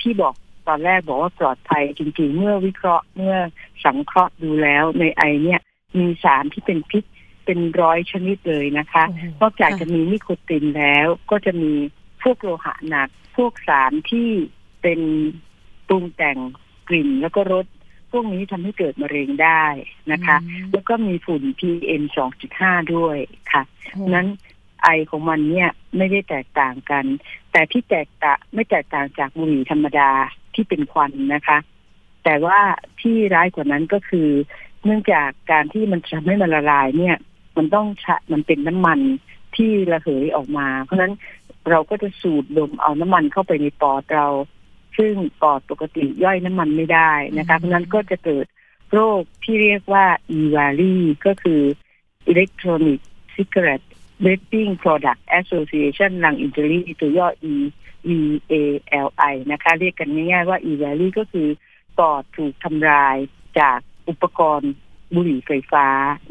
[0.00, 0.34] ที่บอก
[0.68, 3.36] ตอนแรกบอกว่าปลอดภัยจริงๆ เมื่อวิเคราะห์เมื่อ
[3.84, 5.60] สังเคราะห์ดูแล้วในไอเนี่ย
[5.98, 7.04] มีสารที่เป็นพิษ
[7.44, 11.72] เป็นร้อยชนิดเลยนะคะโอ้โหนอกจากค่ะจะมีนิโคตินแล้วก็จะมี
[12.22, 14.28] พวกโลหะหนัก พวกสารที่
[14.82, 15.00] เป็น
[15.88, 16.38] ปรุงแต่ง
[16.88, 17.66] กลิ่นแล้วก็รส
[18.12, 19.64] พวกนี้ทำให้เกิดมะเร็งได้
[20.12, 22.02] นะคะอืมแล้วก็มีฝุ่น PM
[22.48, 23.18] 2.5 ด้วย
[23.52, 24.26] ค่ะโอ้นั้น
[24.82, 27.04] ไอของมันเนี่ยไม่ได้แตกต่างกัน
[27.52, 30.10] แต่ที่แตกต่างไม่แตกต่างจากบุหรี่ธรรมดา
[30.54, 31.58] ที่เป็นควันนะคะ
[32.24, 32.60] แต่ว่า
[33.00, 34.28] ที่ร้ายกว่านั้นก็คือ
[34.84, 37.16] เนื่องจากการที่มันทำให้มันละลายเนี่ย
[37.56, 39.00] มันต้องใช้มันเป็นน้ำมัน
[39.56, 41.14] ที่ระเหยออกมา เพราะฉะนั้น
[41.70, 44.26] เราก็จะสูดดมเอาน้ำมันเข้าไปในปอดเรา
[44.98, 48.46] ซึ่งปอดปกติย่อยน้ำมันไม่ได้นะคะเพราะฉะนั้นก็จะเกิด
[48.92, 50.06] โรคที่เรียกว่า
[50.38, 50.94] e v a l i
[51.26, 51.62] ก็คือ
[52.30, 53.00] Electronic
[53.34, 53.88] Cigarette
[54.24, 57.54] Vaping Product Association Lung Injury ตัวย่อ E
[58.14, 58.18] E
[58.52, 58.54] A
[59.06, 61.48] L I นะคะ เรียกกันง่ายๆว่า e v a l i ก็คือ
[61.98, 63.16] ปอดถูกทำลาย
[63.60, 64.72] จากอุปกรณ์
[65.14, 65.86] บุหรี่ไฟฟ้า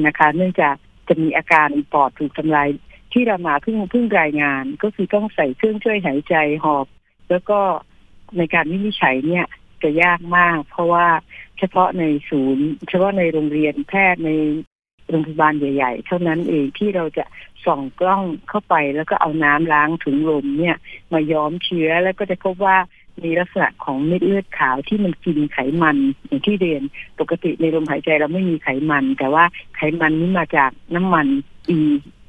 [0.05, 0.75] นะคะ เนื่องจาก
[1.07, 2.69] จะมีอาการปอดถูกทำลาย
[3.13, 6.87] ที่เรามาเพิ่งเพิ่งรายงาน ก็คือต้องใส่เครื่องช่วยหายใจหอบ
[7.29, 7.59] แล้วก็
[8.37, 9.45] ในการวินิจฉัยเนี่ย
[9.83, 11.07] จะยากมาก เพราะว่า
[11.59, 14.31] เฉพาะในศูนย์ เฉพาะในโรงเรียนแพทย์ใน
[15.09, 17.25] โรงพยาบาลใหญ่ ๆ เท่านั้นเองที่เราจะ
[17.65, 20.77] ส่องกล้องเข้าไปแล้วก็เอาน้ำล้างถุงลมเนี่ย
[21.13, 22.77] มาย้อมเชื้อแล้วก็จะพบว่า
[23.23, 26.83] มีลักษณะของเม็ดเลือดขาวที่มันกินไขมันอย่างที่เรียน
[27.19, 29.43] ปกติในลมหายใจเราไม่มีไขมัน แต่ว่า
[29.75, 31.27] ไขมันนี้มาจากน้ำมัน
[31.69, 31.77] อี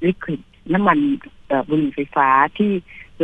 [0.07, 0.41] ลิควิด
[0.73, 0.99] น้ำมัน
[1.69, 2.73] บุหรี่ไฟฟ้าที่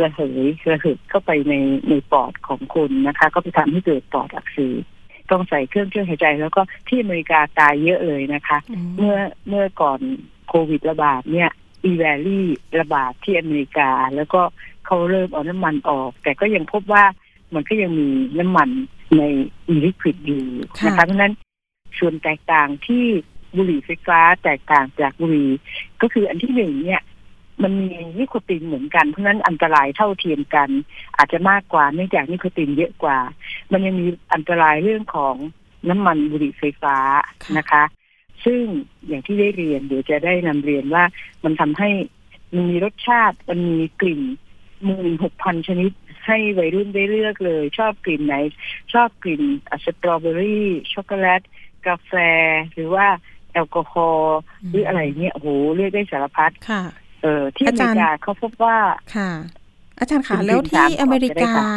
[0.03, 1.53] ระเหยระเหยเข้าไปใน
[1.89, 4.81] ในปอดของคนนะคะ ก็ไปทำให้เกิดปอดอักเสบ
[5.31, 9.99] ต้องใส่เครื่องช่วยหายใจ แล้วก็ที่อเมริกาตายเยอะเลยนะคะอืมเมื่อเมื่อก่อน
[10.47, 11.49] โควิดระบาดเนี่ย
[11.83, 12.47] อีแวลี่
[12.79, 14.41] ระบาดที่อเมริกา แล้วก็
[14.85, 17.03] เขาเริ่มเอาน้ำมันออก แต่ก็ยังพบว่า
[17.53, 18.69] มันก็ยังมีน้ำมัน
[19.17, 19.23] ใน
[19.67, 20.43] อีลิควิดอยู่
[20.85, 21.33] นะคะเพราะฉะนั้น
[21.99, 23.03] ส่วนแตกต่างที่
[23.55, 25.49] บุหรี่ไฟฟ้าแตกต่างจากบุหรี่
[26.01, 27.01] ก็คืออันที่หนึ่งเนี่ย
[27.63, 27.89] มันมี
[28.19, 30.69] นิโคตินเหมือนกันเพราะฉะนั้นอันตรายเท่าเทียมกัน
[31.17, 33.17] อาจจะมากกว่าเนื่องจากนิโคตินเยอะกว่า
[33.71, 35.35] มันยังมีอันตรายเรื่องของ
[35.89, 36.97] น้ำมันบุหรี่ไฟฟ้า
[37.57, 37.83] นะคะ
[38.45, 38.61] ซึ่ง
[39.07, 41.03] อย่างที่ได้เรียนเดี๋ยวจะได้นำเรียนว่า
[41.43, 41.89] มันทำให้
[42.53, 44.21] มันมีรสชาติมันมีกลิ่น
[44.83, 45.91] หมื่นหกพันชนิด
[46.25, 48.35] ให้วัยรุ่นได้เลือกเลย ชอบกลิ่นไหน
[48.93, 51.41] ชอบกลิ่นอะสตรอเบอรี่ช็อกโกแลต
[51.87, 52.11] กาแฟ
[52.73, 53.07] หรือว่า
[53.53, 54.39] แอลกอฮอล์
[54.69, 56.83] หรืออะไรเนี่ยโอ้โหเรียกได้สารพัดค่ะ
[57.25, 58.77] เออที่ออาเมจารย์ริกาเขาพบว่า
[59.15, 59.31] ค่ะ
[59.99, 61.69] อาจารย์คะคุณแล้วพิมพ์ที่ถามก่อนอเมริจะได้กาค่ะ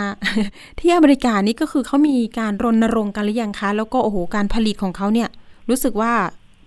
[0.81, 5.29] ที่อเมริกานี่ก็คือเขามีการรณรงค์กันหรือยังคะ แล้วก็โอ้โหการผลิตของเขาเนี่ย
[5.69, 6.13] รู้สึกว่า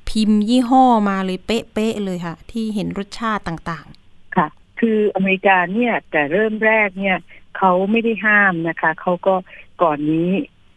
[0.10, 3.86] พิมพ์ยี่ห้อมาเลยเป๊ะๆเลยค่ะ ที่เห็นรสชาติต่าง
[4.36, 4.48] ค่ะ
[4.80, 7.17] คืออเมริกาเนี่ยแต่เริ่มแรกเนี่ย
[7.58, 9.36] เขาไม่ได้ห้ามนะคะ เขาก็
[9.82, 10.30] ก่อนนี้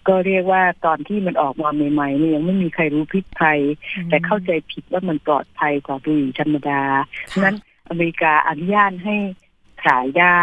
[0.08, 6.82] ก็เรียกว่าตอนที่มันออกมาใหม่ๆเนี่ยยังไม่มีใครรู้พิษภัยๆแต่เข้าใจผิดว่ามันปลอดภัยกว่าบุหรี่ธรรมดา
[7.32, 7.56] ฉะค่ะนั้น
[7.90, 9.16] อเมริกาอนุญาตให้
[9.84, 10.42] ขายได้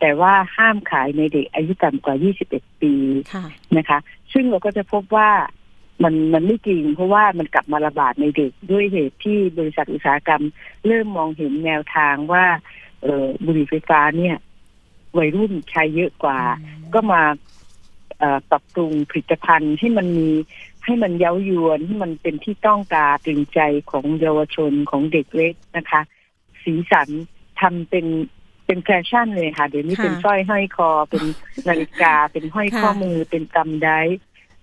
[0.00, 2.14] แต่ว่าห้ามขายในเด็กอายุต่ำกว่า
[2.48, 2.94] 21 ปี
[3.34, 3.46] ค่ะ
[3.76, 3.98] นะคะ
[4.32, 5.30] ซึ่งเราก็จะพบว่า
[6.02, 10.42] มันมันไม่จริง เพราะว่ามันกลับมาระบาดในเด็กด้วยเหตุที่บริษัทอุตสาหกรรม
[10.86, 12.44] เริ่มมองเห็นแนวทางว่า
[13.02, 14.36] เออบุหรี่ไฟฟ้าเนี่ย
[15.18, 16.40] วัยรุ่นใช้เยอะกว่า
[16.94, 17.22] ก็มา
[18.18, 20.30] เอ่อปรับปรุงผลิตภัณฑ์ให้มันมี
[20.84, 26.02] ให้มันเย้ายวนให้มันเป็นที่ต้องตาตรึงใจของเยาวชนของเด็กเล็กนะคะ
[26.66, 27.08] สีสัน
[27.60, 28.06] ทำเป็น
[28.66, 31.24] เป็นแฟชั่นเลยค่ะ เดี๋ยวนี้ค่ะเป็นสร้อยห้อยคอ เป็น
[31.68, 33.90] นาฬิกา เป็นห้อยค่ะข้อมือเป็นกำได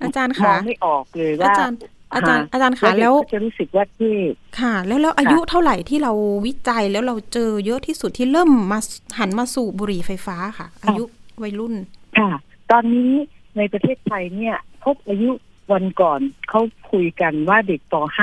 [0.02, 1.78] อาจารย์มอคะงไม่ออกเลยอาว่าจารย์
[2.14, 4.14] อาจารย์อาจารย์แล้คะวเด็กแล้วก็จะรู้สึกว่าเท่
[4.60, 6.12] ค่ะ แล้วแล้วอายุเท่าไหร่ที่เรา
[6.46, 8.80] วิจัยแล้วเราเจอเยอะที่สุดที่เริ่มมา
[9.20, 11.04] หันมาสูบบุหรี่ไฟฟ้าค่ะ อายุ
[11.44, 11.74] วัยรุ่น
[12.20, 12.30] ค่ะ
[12.72, 13.12] ตอนนี้
[13.58, 15.32] ในประเทศไทยเนี่ยพบอายุ
[15.74, 18.20] วันก่อนเขาคุยกันว่าเด็กปโอ้โห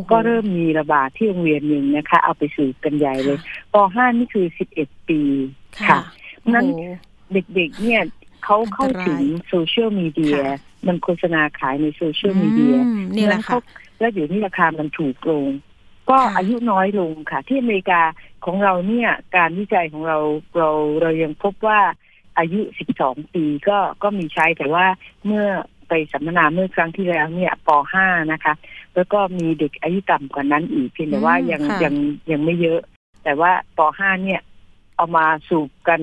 [0.00, 3.38] .5 ก็เริ่มมีระบาดที่โรงเรียนหนึ่งนะคะ เอาไปสูบกันใหญ่เลย
[3.72, 4.46] ป .5 นี่คือ
[4.78, 5.20] 11 ปี
[5.78, 6.00] ค่ะค่ะ
[6.54, 6.82] นั้นโอ้โห
[7.32, 8.02] เด็กๆเนี่ย
[8.44, 13.60] เขาเข้าถึงโซเชียลมีเดียค่ะมันโฆษณาขายในโซเชียลมีเดียอืมนี่แหละนั้นค่ะเขา
[13.98, 15.46] แล้วเดี๋ยวนี้ราคามันถูกลง
[16.10, 18.02] ก็ค่ะอายุน้อยลงค่ะ ที่อเมริกา
[18.44, 20.18] ของเราเนี่ย การวิจัยของเรา
[20.56, 20.70] เรา
[21.02, 21.80] เรายังพบว่า
[22.38, 22.60] อายุ
[22.96, 24.86] 12 ปีก็ก็มีใช้แต่ว่า
[25.26, 25.46] เมื่อ
[25.88, 27.68] ไปสัมมนาเมื่อครั้งที่แล้วเนี่ยป
[28.00, 28.54] .5 นะคะ
[28.94, 31.94] แล้วก็มีเด็กอายุต่ำกว่านั้นอีกเพียงแต่ว่ายังค่ะยัง
[32.30, 32.80] ยังไม่เยอะ
[33.24, 34.40] แต่ว่าป .5 เนี่ย
[34.96, 36.00] เอามาสูบกัน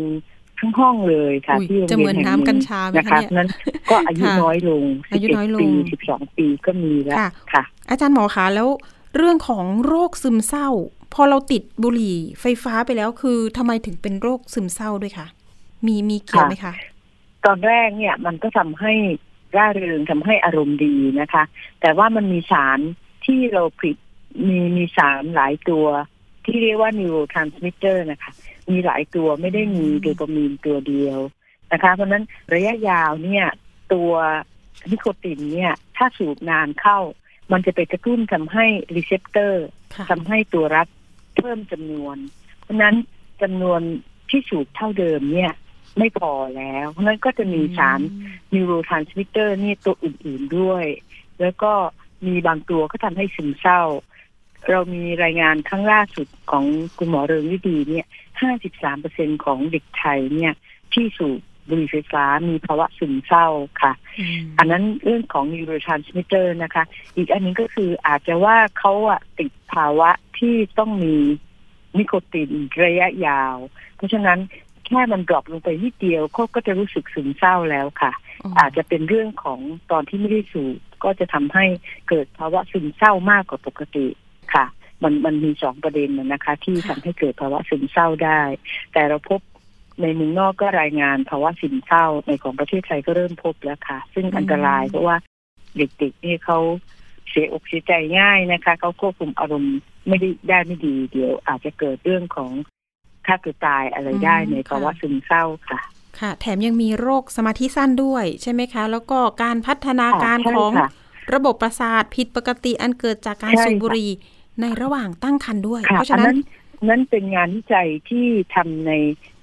[0.59, 3.49] ทั้งห้องเลยค่ะอุ๊ยที่โรงจะเรีเหมืยอนนแห่งน้ำกัญนี้ชาไหมนะคะคะเนี่ยนั้น
[3.89, 5.69] ก็อายุค่ะน้อยลงอายุน้อยลง11ปี
[6.07, 8.67] 12ปีก็มีแล้วค่ะค่ะ อาจารย์หมอคะแล้ว
[9.17, 10.69] เรื่องของโรคซึมเศร้า
[11.13, 15.27] พอเราติดบุหรี่ไฟฟ้าไปแล้วคือทำไมถึงเป็นโรคซึมเศร้าด้วยคะ
[15.85, 16.73] มีมีเกี่ยวไหมคะ
[17.45, 18.93] ตอนแรกเนี่ยมันก็ทำให้
[19.57, 21.43] ร่าเริงทำให้อารมณ์ดีนะคะ
[21.81, 22.79] แต่ว่ามันมีสาร
[23.25, 23.97] ที่เราผลิต
[24.47, 25.85] มีมีสารหลายตัว
[26.45, 28.31] ที่เรียกว่า neurotransmitter นะคะ
[28.69, 31.19] มีหลายตัวไม่ได้มีอืมโดปามีนตัวเดียว
[31.71, 33.45] นะคะ เพราะฉะนั้นระยะยาวเนี่ย
[33.93, 34.11] ตัว
[34.91, 36.99] นิโคตินเนี่ย ถ้าสูบนานเข้า
[37.51, 40.87] มันจะไปกระตุ้นทำให้ receptor ค่ะทำให้ตัวรับ
[41.37, 42.17] เพิ่มจำนวน
[42.61, 42.95] เพราะฉะนั้น
[43.41, 43.81] จำนวน
[44.29, 45.51] ที่สูบเท่าเดิมเนี่ย
[45.97, 47.99] ไม่พอแล้วเพราะฉะนั้นก็จะมีสาร
[48.53, 50.85] neurotransmitter นี่ตัวอื่น ๆด้วย
[51.41, 51.71] แล้วก็
[52.27, 53.81] มีบางตัวก็ทำให้ซึมเศร้า
[54.69, 56.65] เรามีรายงานครั้งล่าสุดของ
[56.97, 58.05] คุณหมอเริงวิดีเนี่ย
[58.75, 60.53] 53%ของเด็กไทยเนี่ย
[60.93, 63.47] ที่สูบบุหรี่ไฟฟ้ามีภาวะซึมเศร้า
[63.81, 66.83] ค่ะอืมอันนั้นเรื่องของ neurotransmitter นะคะ
[67.15, 71.15] อีกอันหนึ่งก็คืออาจจะว่าเขาอะติดภาวะที่ต้องมี
[71.97, 72.51] นิโคติน
[72.85, 73.55] ระยะยาว
[73.95, 74.39] เพราะฉะนั้น
[74.91, 78.11] แค่มัน drop ลงไปนิดเดียวเขาก็จะรู้สึกซึมเศร้าแล้วค่ะ
[78.59, 79.59] อาจจะเป็นเรื่องของ
[79.91, 81.65] ตอนที่ไม่ได้สูบก็จะทำให้
[82.09, 84.07] เกิดภาวะซึมเศร้ามากกว่าปกติ
[84.53, 84.65] ค่ะ
[85.03, 88.41] มันมันมีสองประเด็นน่ะนะคะ ที่ทำให้เกิดภาวะซึมเศร้าได้
[88.93, 89.39] แต่เราพบ
[90.01, 95.17] ในเมืองนอกก็รายงานภาวะซึมเศร้าในของประเทศไทยก็เริ่มพบแล้วค่ะ ซึ่งอันตรายเพราะว่า
[95.77, 96.59] เด็กๆนี่เขา
[97.29, 99.77] เสียอกเสียใจง่ายนะคะเขาควบคุมอารมณ์
[100.07, 102.51] ไม่ได้ได้ไม่ดีเดี๋ยวอาจจะเกิดเรื่องของ
[103.31, 105.79] ฆ่าตัวตายอะไรได้ในภาวะซึมเศร้าค่ะ
[106.19, 110.89] ค่ะ แถมยังมีโรคสมาธิสั้นด้วยใช่ไหมคะ แล้วก็การพัฒนาการใช่ของค่ะ
[111.33, 114.11] ระบบประสาทผิดปกติอันเกิดจากการใช่สูบค่ะบุหรี่
[114.61, 116.35] ในระหว่างตั้งครรภ์ด้วยค่ะเพราะอัฉะนนั้นั้นน
[116.89, 118.91] นั้นเป็นงานวิจัยที่ทำใน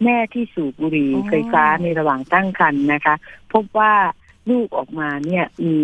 [0.05, 3.15] แม่ที่สูบบุหรี่อ๋อไฟฟ้าในระหว่างตั้งครรภ์นะคะ
[3.53, 3.95] พบว่า
[4.51, 5.77] ลูกออกมาเนี่ยมี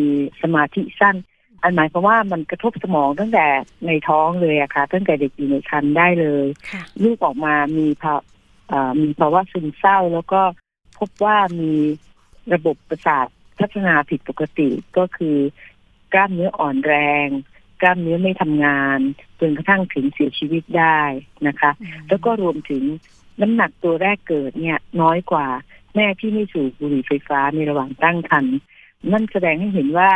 [0.43, 1.17] สมาธิสั้น
[1.65, 3.47] อันหมายความว่ามันกระทบสมองตั้งแต่
[3.87, 8.15] ในท้องเลยอะค่ะตั้งแต่เด็กอยู่ในครรภ์ได้เลยค่ะลูกออกมามีภา
[8.69, 10.41] เอ่อมีภาวะซึมเศร้า แล้วก็
[10.99, 11.73] พบว่ามี
[12.55, 13.27] ระบบประสาท
[13.59, 15.37] พัฒนาผิดปกติก็คือ
[16.13, 16.95] กล้ามเนื้ออ่อนแร
[17.27, 17.29] ง
[17.83, 18.99] กล้ามเนื้อไม่ทำงาน
[19.41, 21.01] จนกระทั่งถึงเสียชีวิตได้
[21.47, 21.71] นะคะ
[22.09, 22.83] แล้วก็รวมถึง
[23.41, 25.47] น้ำหนักตัวแรกเกิดเนี่ย น้อยกว่า
[25.95, 28.59] แม่ที่ไม่สูบบุหรี่ไฟฟ้าในระหว่างตั้งครรภ์
[29.13, 30.11] นั่นแสดงให้เห็นว่า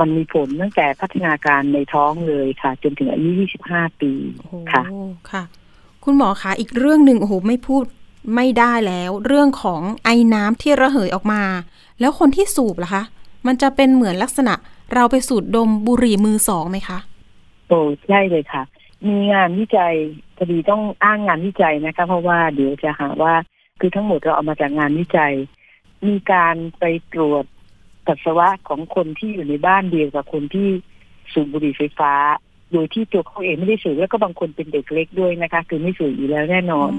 [0.00, 3.30] มันมีผลตั้งแต่พัฒนาการในท้องเลยค่ะ จนถึงอายุ
[3.64, 4.82] 25 ปีโอ้โหค่ะ
[5.30, 5.42] ค่ะ
[6.04, 7.84] คุณหมอคะอีกเรื่องหนึ่งโอ้โหไม่พูด
[8.34, 11.42] ไม่ได้แล้ว เรื่องของไอ้น้ำที่ระเหยออกมา
[12.00, 13.02] แล้วคนที่สูบล่ะคะ
[13.46, 14.54] มันจะเป็นเหมือนลักษณะ
[14.94, 16.98] เราไปสูดดมบุหรี่มือสองไหมคะ
[17.68, 18.62] โอ้ใช่เลยค่ะ
[19.06, 19.94] มีงานวิจัย
[20.36, 23.34] พอดีต้องอ้างงานวิจัยนะคะ เพราะว่าเดี๋ยวจะหาว่า
[23.80, 25.34] คือทั้งหมดเราเอามาจากงานวิจัย
[26.06, 27.44] มีการไปตรวจ
[28.08, 30.68] ปัสสาวะของคนที่อยู่ในบ้านเดียวกับคนที่
[31.32, 32.12] สูบบุหรี่ไฟฟ้า
[32.72, 36.90] โดยที่ตัวเขาเองไม่ได้สูบแล้วก็บางคนเป็นเด็กเล็กด้วยนะคะ คือไม่สูบอยู่แล้วแน่นอน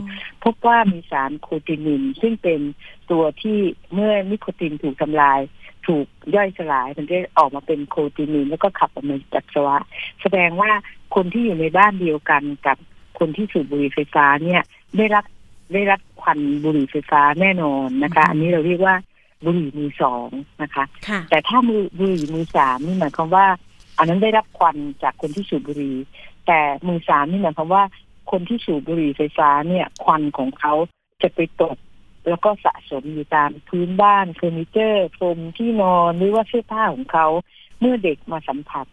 [0.44, 2.60] พบว่ามีสารโคตินิน ซึ่งเป็น
[3.12, 3.58] ตัวที่
[3.94, 5.40] เมื่อนิโคตินถูกทำลาย
[5.88, 9.78] ถูกย่อยสลายมันจะออกมาเป็นโคตินินแล้วก็ขับออกมาจากปัสสาวะ
[10.22, 10.72] แสดงว่า
[11.16, 12.78] คนที่อยู่ในบ้านเดียวกันกับ
[13.20, 14.62] คนที่สูบบุหรี่ไฟฟ้าเนี่ย
[14.98, 15.26] ได้รับ
[15.74, 18.96] ได้รับควันบุหรี่ไฟฟ้าแน่นอนนะคะอืมอันนี้เราเรียกว่า
[19.46, 20.30] บุหรี่มือสอง
[20.62, 23.46] นะคะค่ะแต่ถ้ามือบุหรี่มือสามนี่หมายความว่า
[23.98, 25.96] อันนั้นได้รับควันจากคนที่สูบบุหรี่
[26.48, 27.84] แต่มือสามนี่หมายความว่า
[28.32, 30.74] คนที่สูบบุหรี่ไฟฟ้าเนี่ย ควันของเขา
[31.22, 31.78] จะไปตก
[32.30, 37.28] แล้วก็สะสมอยู่ตามพื้นบ้านเฟอร์นิเจอร์พรมที่นอนหรือว่าเสื้อผ้าของเขา
[37.80, 38.86] เมื่อเด็กมาสัมผัส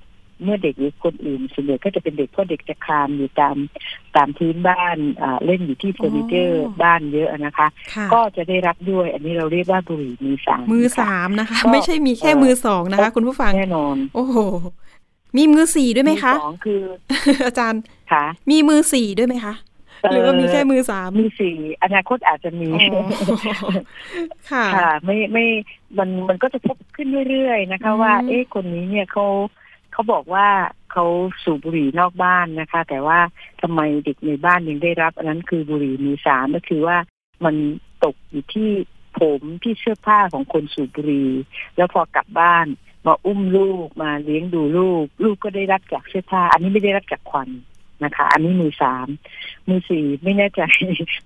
[0.42, 3.57] เมื่อเด็กหรือคนอื่นส่วนใหญ่ก็จะเป็นเด็กเพราะเด็กจะคลานอยู่ตาม
[4.16, 14.37] ตามพื้นบ้านอ่าเล่นอยู่ที่เฟอร์นิเจอร์อ๋อบ้านเยอะนะคะค่ะก็จะได้รับด้วย อันนี้เราเรียกว่าบุหรี่มือสามมือค่ะสามนะคะก็ไม่ใช่มีแค่เอ่อมือสองนะคะ คุณผู้ฟังแน่นอน โอ้โห
[15.37, 16.83] มีมือสี่ด้วยไหมคะสองคือ
[17.46, 19.55] อาจารย์ค่ะมีมือสี่ด้วยไหมคะ
[20.12, 23.05] หรือว่ามีแค่มือสามมีสี่อนาคตอาจจะมีอ๋อ
[24.51, 25.44] ค่ะค่ะ ไม่ไม่
[25.99, 29.27] มันมันก็จะพบขึ้นเรื่อยๆนะคะอืมว่า เอ๊ะคนนี้เนี่ยเขา
[29.96, 30.48] เขาบอกว่า
[30.92, 31.04] เขา
[31.44, 33.18] สูบบุหรี่นอกบ้านนะคะ แต่ว่า
[33.62, 36.96] ทำไมเด็กในบ้านยังได้รับ อันนั้นคือบุหรี่มือสามก็คือว่า
[37.44, 37.54] มัน
[38.04, 38.70] ตกอยู่ที่
[39.20, 41.30] ผมที่เสื้อผ้าของคนสูบบุหรี่
[41.76, 42.66] แล้วพอกลับบ้าน
[43.06, 47.48] มาอุ้มลูกมาเลี้ยงดูลูก ลูกก็ได้รับจากเสื้อผ้า อันนี้ไม่ได้รับจากควัน
[48.04, 49.09] นะคะ อันนี้มือสาม
[49.68, 50.62] มือสี่ไม่แน่ใจ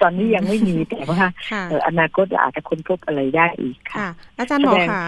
[0.02, 5.04] ตอนนี้ยังไม่มีแต่ว่าค่ะเอ่ออนาคตอาจจะค้นพบอะไรได้อีกค่ะค่ะอาจารย์หมอแสดงค่ะ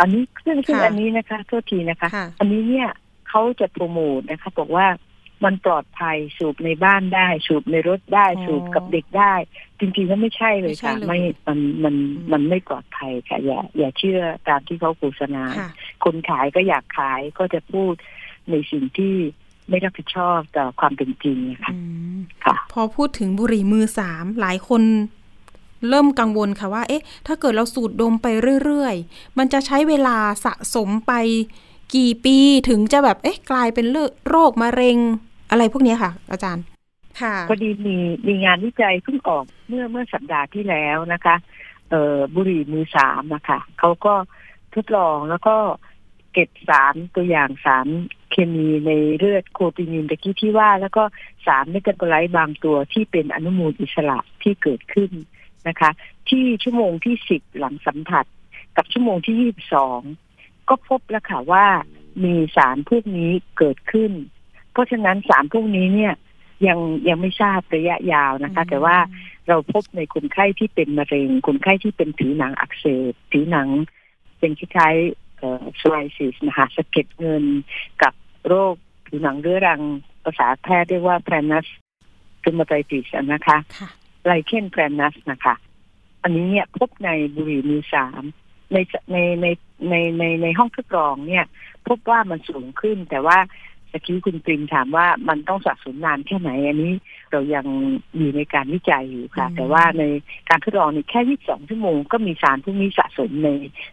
[0.00, 2.88] อันนี้ซึ่งซึ่งค่ะอันนี้นะคะโทษทีนะคะค่ะอันนี้เนี่ย
[3.28, 4.86] เขาจะโปรโมทนะคะบอกว่า
[5.44, 9.34] มันปลอดภัยสูบในบ้านได้ สูบในรถได้อ๋อสูบกับเด็กได้
[9.78, 15.70] จริงๆแล้วไม่ใช่เลยค่ะ ไม่ใช่เลยไม่มันมันอืมมันไม่ปลอดภัยค่ะ อย่า อย่าเชื่อตามที่เขาโฆษณาค่ะ
[16.04, 17.94] คนขายก็อยากขายก็จะพูด
[18.50, 19.14] ในสิ่งที่
[19.68, 21.78] ไม่รับผิดชอบต่อความเป็นจริงนะคะอื
[22.16, 24.82] มค่ะ พอพูดถึงบุหรี่มือสามหลายคน
[25.88, 28.26] เริ่มกังวลค่ะว่า เอ๊ะ ถ้าเกิดเราสูดดมไป
[28.64, 31.12] เรื่อยๆ มันจะใช้เวลาสะสมไป
[31.94, 32.36] กี่ปี
[32.68, 33.86] ถึงจะแบบ เอ๊ะ กลายเป็น
[34.28, 34.98] โรคมะเร็ง
[35.50, 36.64] อะไรพวกเนี้ยค่ะ อาจารย์
[37.20, 41.36] ค่ะ พอดีมีมีงานวิจัยเพิ่งออกเมื่อเมื่อสัปดาห์ที่แล้วนะคะ
[41.90, 44.14] เอ่อบุหรี่มือสามนะคะเขาก็
[44.74, 45.56] ทดลองแล้วก็
[46.32, 47.86] เก็บสารตัวอย่างสาร
[48.30, 51.02] เคมีในเลือดโคตินินตะกี้ที่ว่า แล้วก็
[51.46, 55.10] สารเมตาโบไลต์บางตัวที่เป็นอนุมูลอิสระที่เกิดขึ้น
[55.68, 55.90] นะคะ
[56.28, 58.24] ที่ชั่วโมงที่สิบหลังสัมผัส
[58.76, 60.00] กับชั่วโมงที่ยี่สิบสอง
[60.68, 61.66] ก็พบแล้วค่ะว่า
[62.24, 64.12] มีสารพวกนี้เกิดขึ้น
[64.72, 66.14] เพราะฉะนั้นสารพวกนี้เนี่ย
[66.66, 68.96] ยังยังไม่ทราบระยะยาวนะคะ แต่ว่า
[69.48, 73.68] เราพบในคนไข้ที่เป็นมะเร็ง คนไข้ที่เป็นผิวหนังอักเสบผิวหนัง
[74.38, 77.44] เป็นคล้ายๆเอ่อโซไลซิสนะคะสะเก็ดเงิน
[78.02, 78.12] กับ
[78.46, 78.74] โรค
[79.06, 79.82] ผิวหนังเรื้อรัง
[80.24, 81.66] ภาษาแพทย์เรียกว่าแพรนัส
[82.42, 83.88] ซูมาไตติสนะคะค่ะ
[84.26, 85.54] ไลเคนแพรนัสนะคะ
[86.22, 88.22] อันนี้เนี่ยพบในบุหรี่มือสาม
[88.72, 88.76] ใน
[89.12, 89.46] ในใน
[89.90, 91.44] ในในในห้องทดลองเนี่ย
[91.88, 93.38] พบว่ามันสูงขึ้น แต่ว่า
[93.92, 96.92] สกี้คุณปริมถามว่ามันต้องสะสมนานแค่ไหน อันนี้
[97.30, 97.66] เรายัง
[98.16, 100.02] อยู่ในการวิจัยอยู่ค่ะอืมแต่ว่าใน
[100.48, 103.48] การทดลองนี่แค่ 22 ชั่วโมงก็มีสารพวกนี้สะสมใน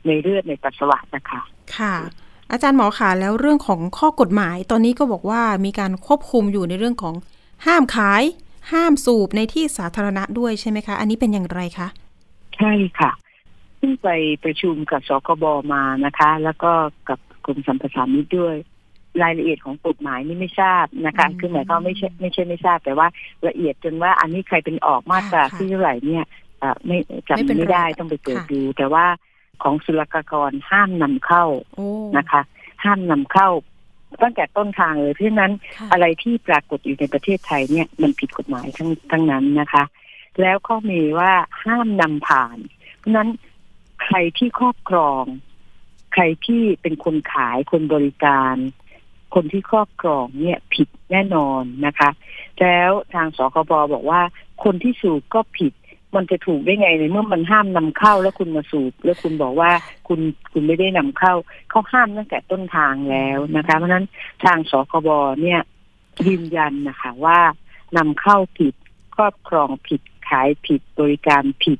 [0.06, 1.42] ในเลือดในปัสสาวะนะคะ
[1.78, 1.96] ค่ะ
[2.52, 7.16] อาจารย์หมอค่ะแล้วเรื่องของข้อกฎหมายตอนนี้ก็บอกว่ามีการควบคุมอยู่ในเรื่องของ
[7.66, 8.24] ห้ามขาย
[8.72, 11.88] ห้ามสูบในที่สาธารณะด้วยใช่ไหมคะ อันนี้เป็นอย่างไรคะ
[12.58, 13.12] ใช่ค่ะ
[13.78, 14.10] เพิ่งไป
[14.44, 16.72] ประชุมกับสคบมานะคะ แล้วก็
[17.10, 18.56] กับกรมสัมปทานมิตรด้วย
[19.24, 23.08] รายละเอียดของกฎหมายนี่ไม่ทราบนะคะอืมคือหมายความไม่ใช่ไม่ใช่ไม่ทราบแต่ว่า
[23.48, 26.24] ละเอียดจนว่าอันนี้ใครเป็นออกมาตราค่ะที่เท่าไหร่เนี่ย
[26.60, 26.98] เอ่อไม่
[27.36, 29.06] ไม่เป็นจำไม่ได้ไรต้องไปเปิดค่ะดู แต่ว่า
[29.64, 31.44] ของศุลกากรห้ามนำเข้า
[31.76, 32.42] โอ้นะคะ
[32.84, 33.50] ห้ามนำเข้า
[34.24, 39.84] ตั้งแต่ต้นทางเลย เพราะฉะนั้นค่ะอะไรที่ปรากฏอยู่ในประเทศไทยเนี่ยมันผิดกฎหมายทั้งทั้งนั้นนะคะ
[40.42, 42.58] แล้วข้อมีว่าห้ามนำผ่าน
[42.98, 43.30] เพราะฉะนั้น
[44.04, 45.24] ใครที่ครอบครอง
[46.14, 48.56] ใครที่เป็นคนขายคนบริการ
[49.36, 52.10] คนที่ครอบครองเนี่ยผิดแน่นอนนะคะ
[52.62, 54.22] แล้วทางสคบบอกว่า
[54.64, 55.74] คนที่สูบก็ผิด
[56.16, 59.72] มันจะถูกได้ไงในเมื่อมันห้ามนำเข้าแล้วคุณมาสูบ แล้วคุณบอกว่า
[60.08, 60.20] คุณ
[60.52, 61.34] คุณไม่ได้นำเข้า
[61.70, 64.06] เขาห้ามตั้งแต่ต้นทางแล้วนะคะ เพราะฉะนั้น
[64.44, 65.10] ทางสคบ
[65.42, 65.60] เนี่ย
[66.28, 67.40] ยืนยันนะคะว่า
[67.98, 68.74] นำเข้าผิด
[69.16, 71.80] ครอบครองผิดขายผิดบริการผิด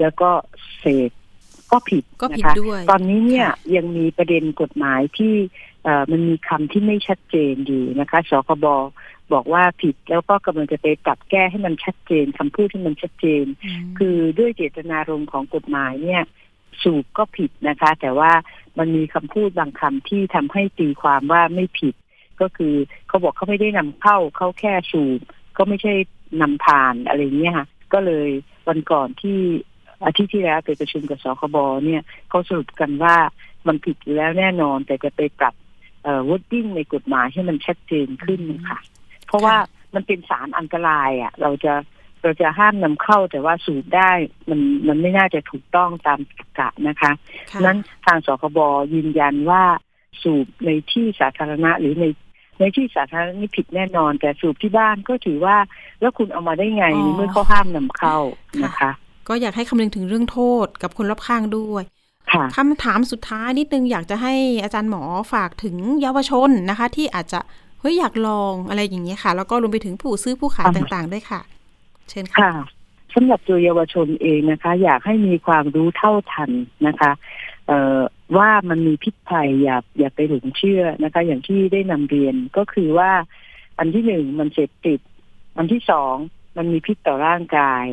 [0.00, 0.30] แล้วก็
[0.78, 1.10] เสพ
[1.72, 5.34] ก็ผิดก็ผิดนะคะด้วยตอนนี้เนี่ยค่ะยังมีประเด็นกฎหมายที่
[5.84, 8.66] เอ่อมันมีคำที่ไม่ชัดเจนอยู่นะคะสคบ
[9.34, 13.44] บอกว่าผิดแล้วก็กำลังจะไปปรับแก้ให้มันชัดเจนคำพูดที่มันชัดเจน
[13.92, 16.22] มคือด้วยเจตนารมณ์ของกฎหมายเนี่ย
[16.82, 18.32] สูบก็ผิดนะคะ แต่ว่า
[18.78, 21.94] มันมีคำพูดบางคำที่ทำให้ตีความว่าไม่ผิด
[22.40, 22.74] ก็คือ
[23.08, 25.20] เขาบอกเขาไม่ได้นำเข้าเขาแค่สูบ
[25.56, 25.94] ก็ไม่ใช่
[26.42, 28.28] นำผ่านอะไรเงี้ยค่ะก็เลย
[28.68, 29.38] วันก่อนที่
[30.04, 33.16] อาทิตย์ที่แล้วไปประชุมกับสคบเนี่ยเขาสรุปกันว่า
[33.66, 35.54] มันผิดอยู่แล้วแน่นอนแต่จะไปปรับ
[36.02, 38.78] เอ่อวอดดิ้งในกฎหมายให้มันชัดเจนขึ้นค่ะ
[39.30, 39.56] เพราะว่า
[39.94, 41.72] มันเป็นสารอันตรายอะ เราจะ
[42.22, 44.10] เราจะห้ามนำเข้าแต่ว่าสูบได้
[44.50, 47.12] มันมันไม่น่าจะถูกต้องตามตรรกะนะคะ
[47.50, 48.58] ค่ะนั้นทางสคบ
[48.94, 49.62] ยืนยันว่า
[50.22, 52.04] สูบในที่สาธารณะหรือใน
[52.58, 55.56] ในที่สาธารณะนี่ผิดแน่นอน แต่สูบที่บ้านก็ถือว่า
[56.00, 58.16] แล้วคุณเอามาได้ไงอ๋อเมื่อเขาห้ามนำเข้า
[58.64, 58.90] นะคะ
[59.28, 61.84] ก็อยากให้คำนึงถึงเรื่องโทษกับคนรอบข้างด้วย
[62.32, 67.40] ค่ะคำถามสุดท้ายนิดนึงอยากจะให้อาจารย์หมอฝากถึงเยาวชนนะคะ ที่อาจจะ
[67.80, 71.40] เฮ้ยอยากลองอะไรอย่างเงี้ยค่ะ แล้วก็รวมไปถึงผู้ซื้อผู้ขายอ่าต่างๆด้วยค่ะ
[72.08, 72.52] เชิญค่ะค่ะ
[73.14, 76.50] สำหรับตัวเยาวชนเองนะคะ อยากให้มีความรู้เท่าทัน
[76.86, 77.12] นะคะ
[77.66, 78.00] เอ่อ
[78.36, 83.10] ว่ามันมีพิษภัยอย่าอย่าไปหลงเชื่อนะคะ อย่างที่ได้นำเรียนก็คือว่า
[83.78, 85.00] อันที่หนึ่งมันเสพติด
[85.56, 86.14] อันที่สอง
[86.56, 87.84] มันมีพิษต่อร่างกาย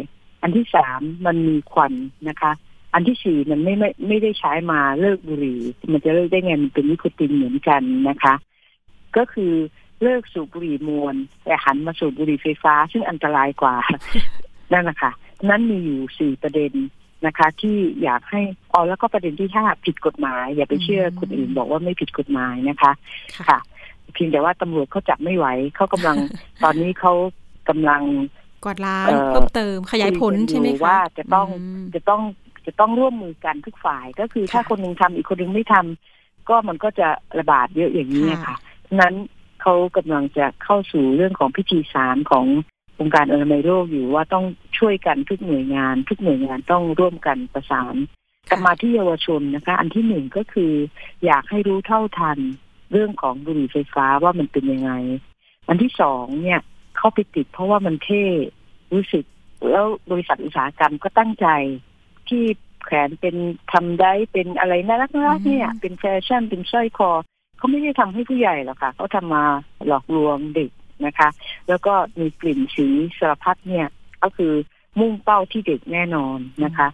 [0.41, 1.93] อันที่สามมันมีควัน
[2.30, 2.52] นะคะ
[2.93, 5.60] อันที่สี่มันไม่ไม่ไม่ได้ใช้มาเลิกบุหรี่
[5.91, 8.34] มันจะเลิกได้ไงมันเป็นนิโคตินเหมือนกันนะคะ
[9.17, 9.54] ก็คือ
[10.04, 13.76] เลิกสูบบุหรี่มวลแต่หันมาสูบบุหรี่ไฟฟ้า ซึ่งอันตรายกว่า
[14.74, 15.12] นั่นแหละค่ะ
[15.50, 16.74] นั้นมีอยู่สี่ประเด็น
[17.26, 18.41] นะคะ ที่อยากให้
[18.74, 22.91] อ๋อแล้วก็ประเด็นที่ห้าผิดกฎหมาย อย่าไปเชื่อคนอื่นบอกว่าไม่ผิดกฎหมายนะคะ
[23.38, 23.60] ค่ะค่ะ
[24.13, 26.17] เพียงแต่ว่าตำรวจเขาจับไม่ไหวเขากำลัง
[26.63, 27.13] ตอนนี้เขา
[27.70, 28.02] กำลัง
[28.63, 32.22] กวาดล้างเอ่อเพิ่มเติมขยายผลคุกันอใช่ไหมคะว่าจะต้องมจะต้อง
[32.65, 37.08] จะต้องร่วมมือกันทุกฝ่ายก็คือถ้าค่ะคนหนึ่งทำอีกคนหนึ่งไม่ทำก็มันก็จะ
[37.39, 39.13] ระบาดเยอะอย่างนี้ค่ะค่ะฉะ นั้น
[39.62, 42.45] เขากำลังจะเข้าสู่เรื่องของพิธีสารของ
[43.00, 44.45] องค์การอนามัยโลกอยู่ว่าต้อง
[44.78, 47.95] ช่วยกันทุกหน่วยงาน ทุกหน่วยงานต้องร่วมกันประสาน
[48.50, 50.73] กลับมาที่เยาวชนนะคะ อันที่หนึ่งก็คือ
[51.26, 52.39] อยากให้รู้เท่าทัน
[52.91, 54.91] เรื่องของบุหรี่ไฟฟ้าว่ามันเป็นยังไง
[55.67, 56.60] อันที่สองเนี่ย
[56.97, 58.26] เข้าไปติดเพราะว่ามันเท่
[58.93, 59.23] รู้สึก
[59.71, 61.47] แล้วบริษัทอุตสาหกรรมก็ตั้งใจ
[62.30, 62.43] ที่
[62.86, 63.36] แขนเป็น
[63.73, 67.12] ทำได้เป็นอะไรน่ารักน่ารักเนี่ย เป็นแฟชั่นเป็นสร้อยคอ
[67.58, 69.43] เขาไม่ได้ทำให้ผู้ใหญ่หรอกค่ะเขาทำมา
[69.88, 70.72] หลอกลวงเด็ก
[71.06, 71.30] นะคะ
[71.67, 73.88] แล้วก็มีกลิ่นสีสารพัดเนี่ย
[74.24, 74.54] ก็คือ
[75.00, 76.88] มุ่งเป้าที่เด็กแน่นอนนะคะ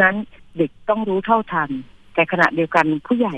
[0.00, 0.14] นั้น
[0.58, 1.70] เด็กต้องรู้เท่าทัน
[2.14, 3.36] แต่ขณะเดียวกันผู้ใหญ่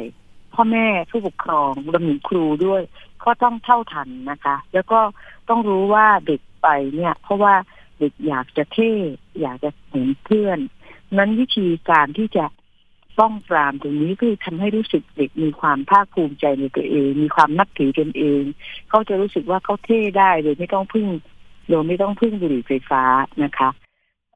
[0.54, 2.82] พ่อแม่ผู้ปกครองรวมถึงครูด้วย
[3.24, 5.00] ก็ต้องเท่าทันนะคะ แล้วก็
[5.48, 7.54] ต้องรู้ว่าเด็กไปเนี่ย เพราะว่า
[7.98, 8.92] เด็กอยากจะเท่
[9.40, 10.58] อยากจะเหมือนเพื่อน
[11.18, 12.44] นั้นวิธีการที่จะ
[13.20, 18.42] ป้องปรามตรงนี้คือทำให้รู้สึกเด็กมีความภาคภูมิใจในตัวเอง มีความนับถือตนเอง
[18.88, 21.06] เขาจะรู้สึกว่าเขาเท่ได้โดยไม่ต้องพึ่ง
[21.68, 23.02] โดยไม่ต้องพึ่งบุหรี่ไฟฟ้า
[23.44, 23.70] นะคะ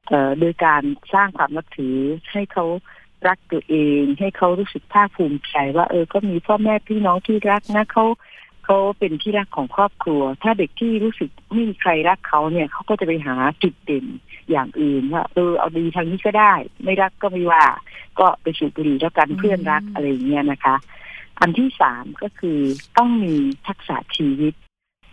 [0.09, 0.81] เอ่อโดยการ
[1.13, 1.95] สร้างความนับถือ
[2.31, 2.65] ให้เขา
[3.27, 8.05] รักตัวเอง ให้เขารู้สึกภาคภูมิใจว่า เออก็มีพ่อแม่พี่น้องที่รักนะเขา
[8.65, 14.05] เขาเป็นที่รักของครอบครัว ถ้าเด็กที่รู้สึกไม่มีใครรักเขาเนี่ยเขาก็จะไปหาจุดเด่น
[14.51, 16.53] อย่างอื่นว่าเออเอาดีทางนี้ก็ได้
[16.83, 17.65] ไม่รักก็ไม่ว่า
[18.19, 20.75] ก็ไปสูบบุหรี่แล้วกันเพื่อนรักอะไรอย่างเงี้ยนะคะ
[21.39, 22.59] อันที่สามก็คือ
[22.97, 23.35] ต้องมี
[23.67, 24.53] ทักษะชีวิต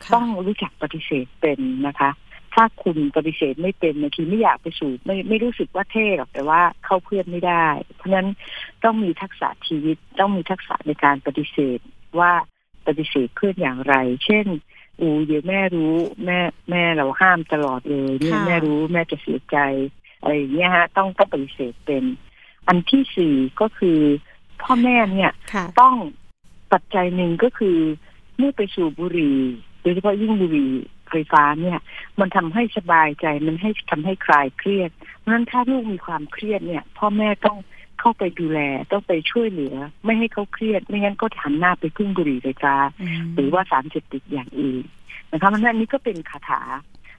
[0.04, 2.10] ค่ะต้องรู้จักปฏิเสธเป็นนะคะ
[2.54, 7.66] ถ้าคุณปฏิเสธไม่เป็นบางทีไม่อยากไปสูบไม่ไม่รู้สึกว่าเท่หรอกแต่ว่าเข้าเพื่อนไม่ได้
[7.96, 8.28] เพราะฉะนั้น
[8.84, 11.78] ต้องมีทักษะชีวิต ต้องมีทักษะในการปฏิเสธ
[12.20, 12.32] ว่า
[12.86, 14.46] ปฏิเสธเพื่อนอย่างไร เช่น
[15.02, 16.38] อูเดี๋ยวแม่รู้แม่
[16.70, 19.58] แม่เราห้ามตลอดเลยเนี่ยค่ะแม่รู้แม่จะเสียใจ
[20.20, 22.04] อะไรอย่างเงี้ยฮะ ต้องต้องปฏิเสธเป็น
[22.68, 23.98] อันที่สี่ก็คือ
[24.62, 25.94] พ่อแม่เนี่ยค่ะต้อง
[26.72, 27.78] ปัจจัยหนึ่งก็คือ
[28.38, 29.38] เมื่อไปสูบบุหรี่
[29.82, 30.70] โดยเฉพาะยิ่งบุหรี่
[31.10, 31.78] ไฟฟ้าเนี่ย
[32.20, 37.58] มันทำให้สบายใจมันให้ทำให้คลายเครียดเพราะฉะนั้นถ้าลูกมีความเครียดเนี่ย พ่อแม่ต้อง
[38.02, 38.60] เข้าไปดูแล
[38.92, 42.74] ต้องไปช่วยเหลือ ไม่ให้เขาเครียด ไม่งั้นก็หันหน้าไปพึ่งบุหรี่ไฟฟ้า
[43.34, 44.84] หรือว่าสารเสพติดอย่างอื่น
[45.32, 46.60] นะคะมันอันนี้ก็เป็นคาถา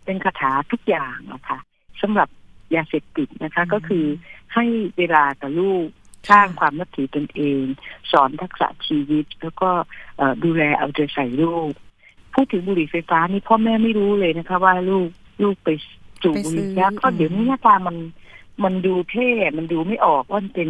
[0.06, 1.58] เป็นคาถาทุกอย่างนะคะ
[2.02, 2.30] สำหรับ
[2.76, 4.06] ยาเสพติดนะคะอืมก็คือ
[4.54, 4.66] ให้
[4.98, 5.86] เวลากับลูก
[6.32, 7.64] สร้างความนับถือตนเอง
[8.12, 9.70] สอนทักษะชีวิต แล้วก็
[10.18, 11.72] เอ่อดูแลเอาใจใส่ลูก
[12.34, 15.10] พูดถึงบุหรี่ไฟฟ้านี่พ่อแม่ไม่รู้เลยนะคะ ว่าลูก
[15.44, 15.70] ลูกไป
[16.24, 17.96] จูบไปบุซื้หอรี่แล้วก็เดี๋ยวนี้หน้าตามัน
[18.64, 20.70] มันดูเท่มันดูไม่ออกว่ามันเป็น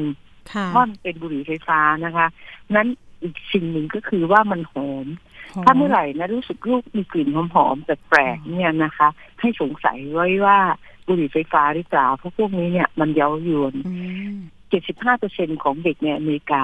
[0.54, 2.28] ค่ะว่ามันเป็นบุหรี่ไฟฟ้านะคะ
[2.76, 2.88] นั้น
[3.22, 5.08] อีกสิ่งหนึ่งก็คือว่ามันหอม
[5.54, 10.60] หอถ้าเมื่อไหร่นะรู้สึกลูกมีกลิ่นหอมๆแปลกๆเนี่ยนะคะ ให้สงสัยไว้ว่า
[11.08, 13.94] บุหรี่ไฟฟ้าหรือเปล่าเพราะพวกนี้เนี่ยมันเย้ายวนอื
[14.34, 14.36] ม
[14.74, 16.64] 75เปอร์เซ็นของเด็กในอเมริกา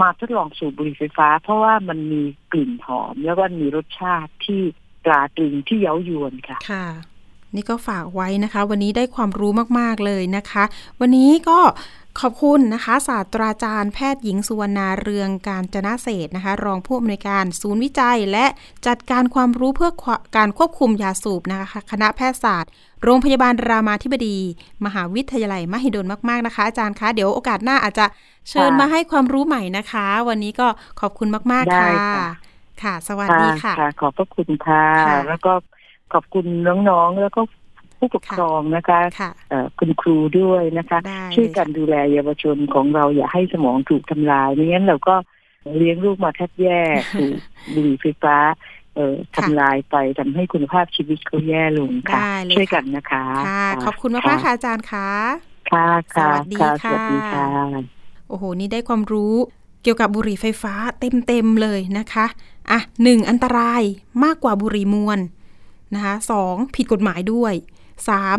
[0.00, 4.60] มาทดลองสูบบุหรี่ไฟฟ้า เพราะว่ามันมีกลิ่นหอม แล้วก็มีรสชาติที่
[5.04, 6.86] ตราตรึงที่เย้ายวนค่ะค่ะ
[7.54, 10.64] นี่ก็ฝากไว้นะคะ วันนี้ได้ความรู้มาก ๆ เลยนะคะ
[11.00, 11.58] วันนี้ก็
[12.20, 18.46] ขอบคุณนะคะศาสตราจารย์แพทย์หญิงสุวรรณาเรืองการจนะเศรษฐ์นะคะ รองผู้อำนวยการศูนย์วิจัย และ
[18.86, 19.90] จัดการความรู้เพื่อ
[20.36, 22.70] การควบคุมยาสูบนะคะ คณะแพทยศาสตร์
[23.02, 24.38] โรงพยาบาลรามาธิบดี
[24.84, 28.06] มหาวิทยาลัย มหิดลมากๆนะคะ อาจารย์คะ เดี๋ยวโอกาสหน้าอาจจะ
[28.50, 30.66] เชิญค่ะมาให้ความรู้ใหม่นะคะ วันนี้ก็
[31.00, 32.28] ขอบคุณมากๆได้ค่ะค่ะ
[32.82, 35.52] ค่ะ สวัสดีค่ะ ขอบพระคุณค่ะค่ะแล้วก็
[36.12, 36.46] ขอบคุณ
[36.90, 37.40] น้องๆ แล้วก็
[37.98, 45.14] ผู้ปกครองนะคะค่ะเอ่อคุณครูด้วยนะคะได้ช่วยกันดูแลเยาวชนของเราอย่าให้สมองถูกทำลายไม่งั้นเราก็
[45.76, 46.80] เลี้ยงลูกมาแทบแย่
[47.18, 47.34] ถูก
[47.74, 48.36] บุหรี่ไฟฟ้า
[48.94, 55.08] เอ่อค่ะทำลายไปทำให้คุณภาพชีวิตเขาแย่ลงค่ะได้เลยช่วยค่ะกันนะคะค่ะขอบคุณมากๆค่ะอาจารย์คะ
[55.72, 57.46] ค่ะค่ะสวัสดีค่ะค่ะสวัสดีค่ะ
[58.28, 59.34] โอ้โห นี่ได้ความรู้
[59.82, 60.74] เกี่ยวกับบุหรี่ไฟฟ้า
[61.26, 62.26] เต็มๆเลยนะคะ
[62.70, 63.82] อะหนึ่งอันตราย
[64.24, 65.18] มากกว่าบุหรี่มวล
[65.94, 67.54] นะคะสองผิดกฎหมายด้วย
[68.08, 68.38] สาม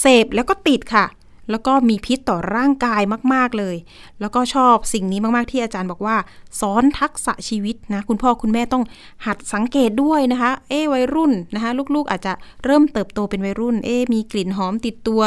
[0.00, 1.06] เสพแล้วก็ติดค่ะ
[1.50, 3.02] แล้วก็มีพิษต่อร่างกาย
[3.34, 3.76] มาก ๆ เลย
[4.20, 6.16] แล้วก็ชอบสิ่งนี้มาก ๆ ที่อาจารย์บอกว่า
[6.60, 8.84] สอนทักษะชีวิตนะ คุณพ่อคุณแม่ต้อง
[9.26, 12.32] หัดสังเกตด้วยนะคะ เอ๊วัยรุ่นนะคะ ลูกๆอาจจะ
[12.64, 15.22] เริ่มเติบโตเป็นวัยรุ่น เอ๊มีกลิ่นหอมติดตัว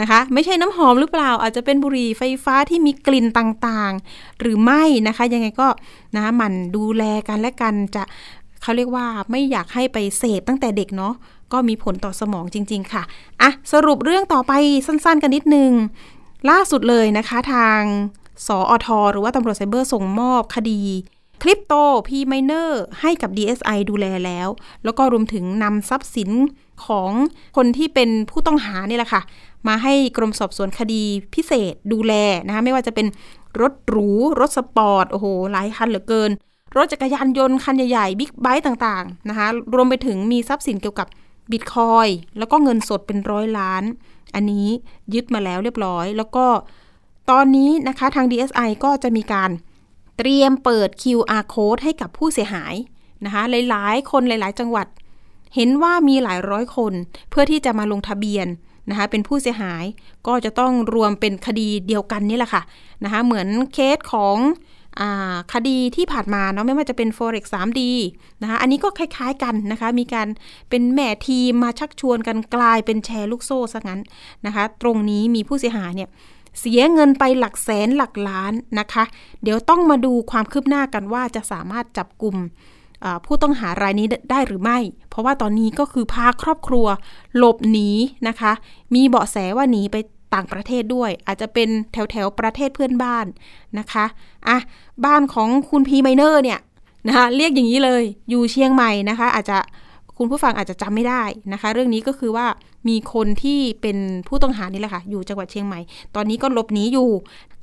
[0.00, 5.68] นะคะ ไม่ใช่น้ำหอมหรือเปล่า อาจจะเป็นบุหรี่ไฟฟ้าที่มีกลิ่นต่างๆ หรือไม่นะคะ ยังไงก็
[6.14, 8.02] นะะมันดูแลกันและกันจะ
[8.66, 11.14] เขาเรียกว่าไม่อยากให้ไปเสพตั้งแต่เด็กเนาะ
[11.52, 13.02] ก็มีผลต่อสมองจริง ๆ ค่ะ
[13.42, 14.52] อะสรุปเรื่องต่อไป
[14.86, 15.72] สั้นๆ กันนิดนึง
[16.50, 17.80] ล่าสุดเลยนะคะทาง
[18.46, 20.80] สออทหรือว่าตำรวจไซเบอร์ส่งมอบคดี
[21.42, 21.72] คลิปโต
[22.08, 24.48] P Miner ให้กับ DSI ดูแลแล้ว
[24.84, 26.30] แล้วก็รวมถึงนำทรัพย์สิน
[26.86, 27.10] ของ
[27.56, 29.22] คนที่เป็นผู้ต้องหานี่แหละค่ะ
[29.68, 31.02] มาให้กรมสอบสวนคดี
[31.34, 32.12] พิเศษดูแล
[32.46, 33.06] นะคะไม่ว่าจะเป็น
[33.60, 34.08] รถหรู
[34.40, 36.30] รถสปอร์ต โอ้โห หลายคันเหลือเกิน
[36.76, 41.08] รถจักรยานยนต์คันใหญ่ๆบิ๊กไบค์ต่างๆนะคะรวมไปถึงมีทรัพย์สินเกี่ยวกับ
[41.50, 42.08] บิตคอยน์
[42.38, 43.82] แล้วก็เงินสดเป็นร้อยล้าน
[44.34, 44.68] อันนี้
[45.14, 46.46] ยึดมาแล้วเรียบร้อย แล้วก็
[47.30, 49.50] ตอนนี้นะคะทาง DSI ก็จะมีการ
[50.16, 52.74] เตรียมเปิด QR code ให้กับผู้เสียหาย
[53.24, 54.86] นะคะหลายๆ คนหลายๆ จังหวัด
[55.54, 56.92] เห็นว่ามีหลายร้อยคน
[57.30, 58.46] เพื่อที่จะมาลงทะเบียน
[58.90, 59.84] นะคะเป็นผู้เสียหาย
[60.26, 62.62] ก็จะต้องรวมเป็นคดีเดียวกันนี่แหละค่ะ
[63.04, 64.36] นะคะเหมือนเคสของ
[65.52, 67.80] คดีที่ผ่านมาเนาะไม่ว่าจะเป็น forex 3D
[68.42, 70.28] นะคะอันนี้ก็คล้ายๆกันนะคะ มีการ
[70.70, 74.00] เป็นแม่ทีมมาชักชวนกันกลายเป็นแชร์ลูกโซ่ซะงั้น
[74.46, 76.08] นะคะ ตรงนี้มีผู้เสียหายเนี่ย
[76.60, 79.04] เสียเงินไปหลักแสนหลักล้านนะคะ
[79.42, 82.36] เดี๋ยวต้องมาดูความคืบหน้ากันว่าจะสามารถจับกลุ่ม
[83.26, 84.78] ผู้ต้องหารายนี้ได้หรือไม่
[85.10, 86.86] เพราะว่าตอนนี้ก็คือพาครอบครัว
[87.36, 87.90] หลบหนี
[88.28, 88.52] นะคะ
[88.94, 89.96] มีเบาะแสว่าหนีไป
[90.36, 93.26] ต่างประเทศด้วย อาจจะเป็นแถวแถวประเทศเพื่อนบ้าน
[93.78, 94.04] นะคะ
[94.48, 94.58] อะ
[95.04, 96.60] บ้านของคุณพีไมเนอร์เนี่ย
[97.08, 99.58] นะคะเรียกอย่างนี้เลยอยู่เชียงใหม่นะคะ อาจจะ
[100.18, 101.22] คุณผู้ฟังอาจจะจำไม่ได้
[101.52, 102.46] นะคะ เรื่องนี้ก็คือว่า
[102.88, 105.80] มีคนที่เป็นผู้ต้องหานี่แหละค่ะ อยู่จังหวัดเชียงใหม่
[106.14, 107.10] ตอนนี้ก็หลบหนีอยู่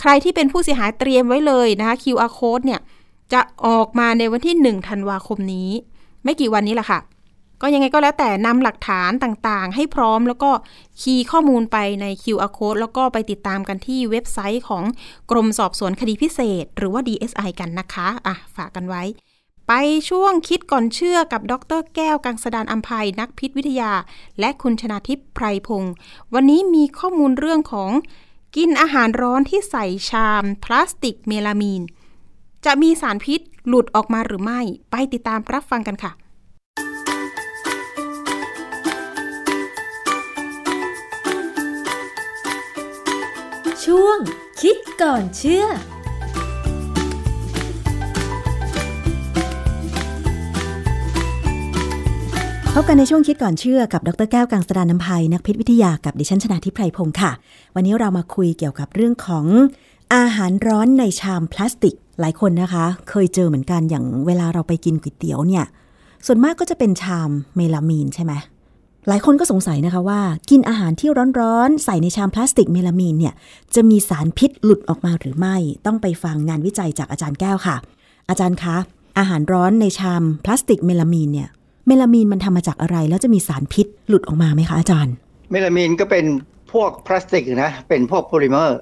[0.01, 2.79] ใครที่เป็นผู้เสียหายเตรียมไว้เลยนะคะ QR code เนี่ย
[3.33, 5.69] จะออกมาในวันที่1ธันวาคมนี้
[6.23, 6.99] ไม่กี่วันนี้แหละค่ะ
[7.65, 10.51] ก็ยังไงก็แล้วแต่นำหลักฐานต่างๆ ให้พร้อมแล้วก็
[11.01, 14.83] คีย์ข้อมูลไปใน QR code แล้วก็ไปติดตามกันที่เว็บไซต์ของ
[15.31, 19.03] กรมสอบสวนคดีพิเศษ หรือว่า DSI กันนะคะอะฝากกันไว้
[19.67, 19.73] ไป
[20.09, 23.91] ช่วงคิดก่อนเชื่อกับดรแก้วกังสดานอัมภัยนักพิษวิทยา
[24.39, 25.93] และคุณชนาทิพย์ไพรพงศ์
[26.33, 27.91] วันนี้มีข้อมูลเรื่องของ
[28.55, 31.81] กินอาหารร้อนที่ใส่ชามพลาสติกเมลามีน
[32.65, 34.61] จะมีสารพิษหลุดออกมาหรือไม่
[34.91, 36.11] ไปติดตามรับฟังกันค่ะ
[43.93, 44.19] ช่วง
[44.61, 45.65] คิดก่อนเชื่อ
[52.73, 57.31] พบกันในช่วงคิดก่อนเชื่อกับดรแก้วกังสดานนภัยนักพิษวิทยากับดิฉันชนะทิพไพรพงศ์ค่ะ
[57.75, 59.45] วันนี้เรามาคุยเกี่ยวกับเรื่องของ
[60.15, 65.65] อาหารร้อนในชามพลาสติก หลายคนนะคะ เคยเจอเหมือนกันอย่างเวลาเราไปกินก๋วยเตี๋ยวเนี่ย
[66.25, 68.33] ส่วนมากก็จะเป็นชามเมลามีนใช่ไหม
[69.07, 73.33] หลายคนก็สงสัยนะคะว่า กินอาหารที่ร้อนๆ ใส่ในชามพลาสติกเมลามีนเนี่ย
[73.75, 77.75] จะมีสารพิษหลุดออกมาหรือไม่ ต้องไปฟังงานวิจัยจากอาจารย์แก้วค่ะ
[78.29, 78.75] อาจารย์คะ
[79.19, 81.49] อาหารร้อนในชามพลาสติกเมลามีนเนี่ย
[81.87, 85.13] เมลามีนมันทำมาจากอะไร แล้วจะมีสารพิษหลุดออกมาไหมคะอาจารย์
[85.51, 86.25] เมลามีนก็เป็น
[86.71, 88.77] พวกพลาสติกนะเป็นพวกโพลิเมอร์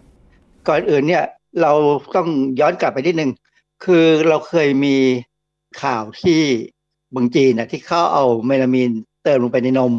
[0.68, 1.26] ก่อนอื่นเนี่ย
[1.62, 1.72] เรา
[2.16, 2.28] ต้อง
[2.60, 3.32] ย้อนกลับไปนิดนึง
[3.84, 4.96] คือเราเคยมี
[5.82, 6.40] ข่าวที่
[7.12, 8.92] เมืองจีนนะที่เขาเอาเมลามีน
[9.24, 9.94] เติมลงไปในนม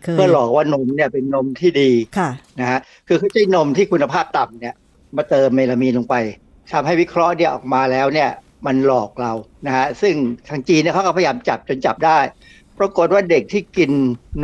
[0.00, 4.74] เพื่อหลอกว่านมเนี่ยเป็นนมที่ดีค่ะนะฮะคือเขาใช้นมที่คุณภาพต่ำเนี่ย
[5.16, 6.14] มาเติมเมลามีนลงไป
[6.72, 8.30] ทำให้วิเคราะห์เนี่ยออกมาแล้วเนี่ย
[8.66, 9.32] มันหลอกเรา
[9.66, 10.14] นะฮะซึ่ง
[10.48, 12.18] ทางจีนเนี่ยเขาก็พยายามจับจนจับได้
[12.78, 13.90] ปรากฏว่าเด็กที่กิน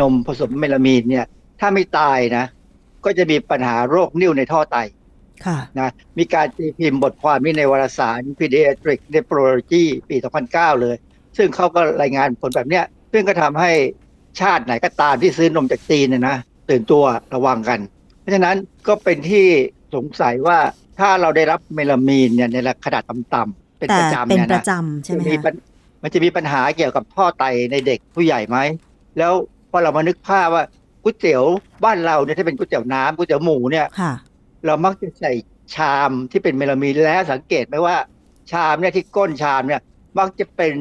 [0.01, 1.27] นมผสมเมลามีนเนี่ย
[1.61, 2.45] ถ้าไม่ตายนะ
[3.05, 4.77] ก็จะมีปัญหาโรคนิ่วในท่อไต
[5.47, 10.16] ค่ะนะมีการตีพิมพ์บทความนี้ในวารสาร Pediatric Nephrology ปี
[10.49, 10.97] 2009 เลย
[11.37, 13.72] ซึ่งเขาก็รายงานผลแบบเนี้ยซึ่งก็ทำให้
[14.41, 16.37] ชาติไหนก็ตามที่ซื้อนมจากจีนเนี่ยนะ
[16.70, 17.03] ตื่นตัว
[17.34, 17.80] ระวังกัน
[18.20, 18.57] เพราะฉะนั้น
[18.89, 19.47] ก็เป็นที่
[19.95, 20.59] สงสัยว่า
[20.99, 24.62] ถ้าเราได้รับเมลามีนเนี่ยในขนาดต่ำๆเป็นประจำเนี่ยนะ
[25.05, 25.22] ใช่ไหม
[26.03, 28.59] มันจะมีปัญหาเกี่ยวกับท่อไตในเด็กผู้ใหญ่ไหม
[29.18, 29.32] แล้ว
[29.70, 30.64] พอเรามานึกภาพว่า
[31.03, 31.45] ก๋วยเตี๋ยว
[31.84, 33.87] บ้านเราเนี่ยถ้าเป็นก๋วยเตี๋ยวน้ำก๋วยเตี๋ยวหมูเนี่ย
[34.66, 35.32] เรามักจะใส่
[35.74, 37.97] ชามที่เป็นเมลามีนแล้วสังเกตไหมว่า
[38.53, 39.80] ชามเนี่ยที่ก้นชามเนี่ย
[40.18, 40.74] มักจะเป็น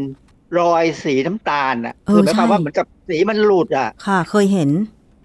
[0.59, 4.69] รอยสีน้ำตาลอะคือหมายความว่าเหมือนกับสีมันหลุดอะ ค่ะ เคยเห็น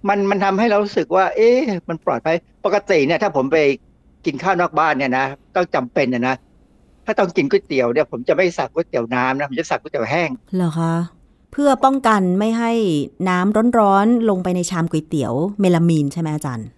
[0.08, 1.58] มันมันทำให้เรารู้สึกว่า เอ๊ะ
[1.88, 3.56] มันปลอดภัยปกติเนี่ย ถ้าผมไป
[4.26, 6.34] กินข้าวนอกบ้านเนี่ยนะต้องจำเป็นนะนะ
[7.06, 10.94] ถ้าต้องกินก๋วยเตี๋ยวเนี่ยผมจะไม่สั่งก๋วยเตี๋ยวน้ำนะผมจะสั่งก๋วยเตี๋ยวแห้งเหรอคะ
[11.52, 12.72] เพื่อป้องกันไม่ให้
[13.28, 16.68] น้ำร้อนๆลงไปในชามก๋วยเตี๋ยวเมลามีนใช่ไหมอาจารย์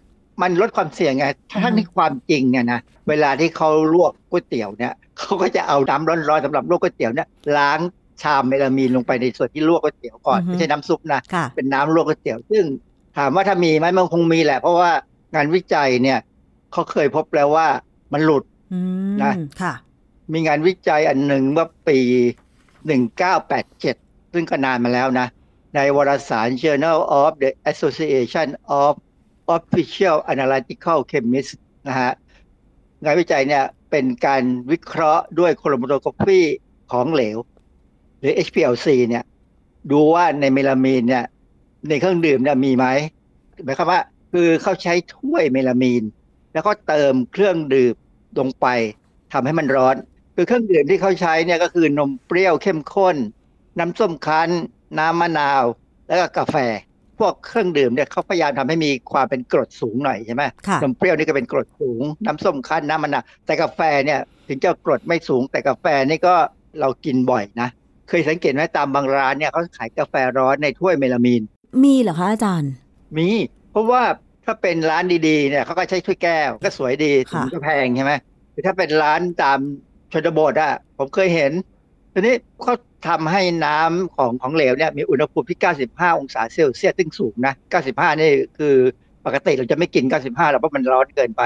[0.42, 1.24] มันลดความเสี่ยงไง
[1.62, 7.78] ถ้าในความจริงเนี่ยนะเวลาที่เขาลวกก๋วยเตี๋ยวเนี่ยเขาก็จะเอาน้ำร้อนๆสำหรับลวกก๋วยเตี๋ยวเนี่ยล้าง
[8.22, 11.20] ชามเมลามีนลงไปในส่วนที่ลวกก๋วยเตี๋ยวก่อนไม่ใช่น้ำซุปนะ
[11.54, 12.64] เป็นน้ำลวกก๋วยเตี๋ยวซึ่ง
[13.16, 14.90] ถามว่าถ้ามีไหมมันคงมีแหละ เพราะว่า
[15.34, 16.18] งานวิจัยเนี่ย
[16.72, 17.68] เขาเคยพบแล้วว่า
[18.12, 18.44] มันหลุด
[19.24, 19.74] นะค่ะ
[20.32, 21.98] มีงานวิจัยอันหนึ่งเมื่อปี
[22.86, 23.96] หนึ่งเก้าแปดเจ็ด
[24.32, 25.26] ซึ่งก็นานมาแล้วนะ
[25.74, 28.48] ในวารสาร Journal of the Association
[28.82, 28.92] of
[29.56, 31.54] Official Analytical Chemists
[31.88, 32.12] นะฮะ
[33.04, 36.40] งานวิจัยเนี่ยเป็นการวิเคราะห์ด้วยโคโรโมโตกราฟี
[36.92, 37.36] ของเหลว
[38.22, 39.24] หรือ HPLC เนี่ย
[39.92, 41.24] ดูว่าในเมลามีนเนี่ย
[41.88, 42.86] ในเครื่องดื่มเนี่ยมีไหม
[43.64, 44.00] หมายความว่า
[44.32, 46.02] คือเขาใช้ถ้วยเมลามีน
[46.52, 47.94] แล้วก็เติมเครื่องดื่ม
[48.38, 48.66] ลงไป
[49.32, 49.96] ทำให้มันร้อน
[50.36, 53.16] คือเครื่องดื่มที่เขาใช้เนี่ยก็คือนมเปรี้ยวเข้มข้น
[53.78, 54.50] น้ำส้มคั้น
[54.98, 55.64] น้ำมะนาว
[56.08, 56.56] แล้วก็กาแฟ
[57.18, 60.42] พวกเครื่องดื่มเนี่ยเขาพยายามทำให้มีความเป็นกรดสูงหน่อยใช่ไหม
[60.82, 66.34] นมเปรี้ยวนี่ก็เป็นกรดสูง น้ำส้มคั้นน้ำมะนาวแต่กาแฟเนี่ย ถึงจะกรดไม่สูงแต่กาแฟนี่ก็
[66.80, 67.68] เรากินบ่อยนะ
[68.08, 71.42] เคยสังเกตไหมตามบางร้านเนี่ยเขาขายกาแฟร้อนในถ้วยเมลามีน
[71.84, 72.72] มีเหรอคะอาจารย์
[73.16, 73.28] มี
[73.70, 74.02] เพราะว่า
[74.44, 78.12] ถ้าเป็นร้านดีๆเนี่ยเขาก็ใช้ถ้วยแก้วก็สวยดีถึงก็แพงใช่ไหม
[78.66, 79.58] ถ้าเป็นร้านตาม
[80.12, 81.52] ชนบทอะผมเคยเห็น
[82.12, 82.74] ทีนี้เขา
[83.08, 87.54] ทำให้น้ำของของเหลวเนี่ยมีอุณหภูมิที่ 95 องศาเซลเซียสซึ่งสูงนะ
[87.88, 88.74] 95 นี่คือ
[89.26, 91.42] ปกติเราจะไม่กิน 95หรอกเพราะมันร้อนเกินไป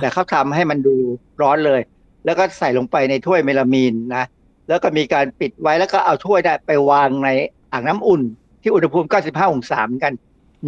[0.00, 0.94] แต่เขาทำให้มันดู
[1.42, 1.80] ร้อนเลย
[2.24, 4.24] แล้วก็ใส่ลงไปในถ้วยเมลามีนนะ
[4.70, 7.28] แล้วก็มีการปิดไว้แล้วก็เอาถ้วยได้ไปวางใน
[7.72, 8.22] อ่างน้ำอุ่น
[8.62, 10.12] ที่อุณหภูมิ 95 องศาเหมือนกัน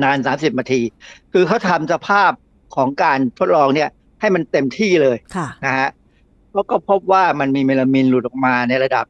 [0.02, 0.80] นาน 30 นาที
[1.32, 2.32] คือเขาทำสภาพ
[2.76, 3.90] ของการทดลองเนี่ย
[4.20, 5.88] ให้มันเต็มที่เลยะนะฮะ
[6.50, 9.06] เขาก็พบว่ามันมีเมลามินหลุดออกมาในระดับ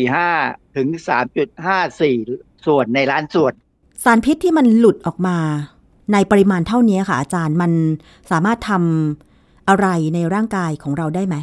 [0.00, 0.88] 0.45 ถึง
[1.76, 3.52] 3.54 ส่วนในล้านส่วน
[4.04, 5.36] สารพิษที่มันหลุดออกมา
[6.12, 7.72] ในปริมาณเท่านี้ค่ะ อาจารย์มัน
[8.30, 11.36] สามารถทำอะไรในร่างกายของเราได้ไหม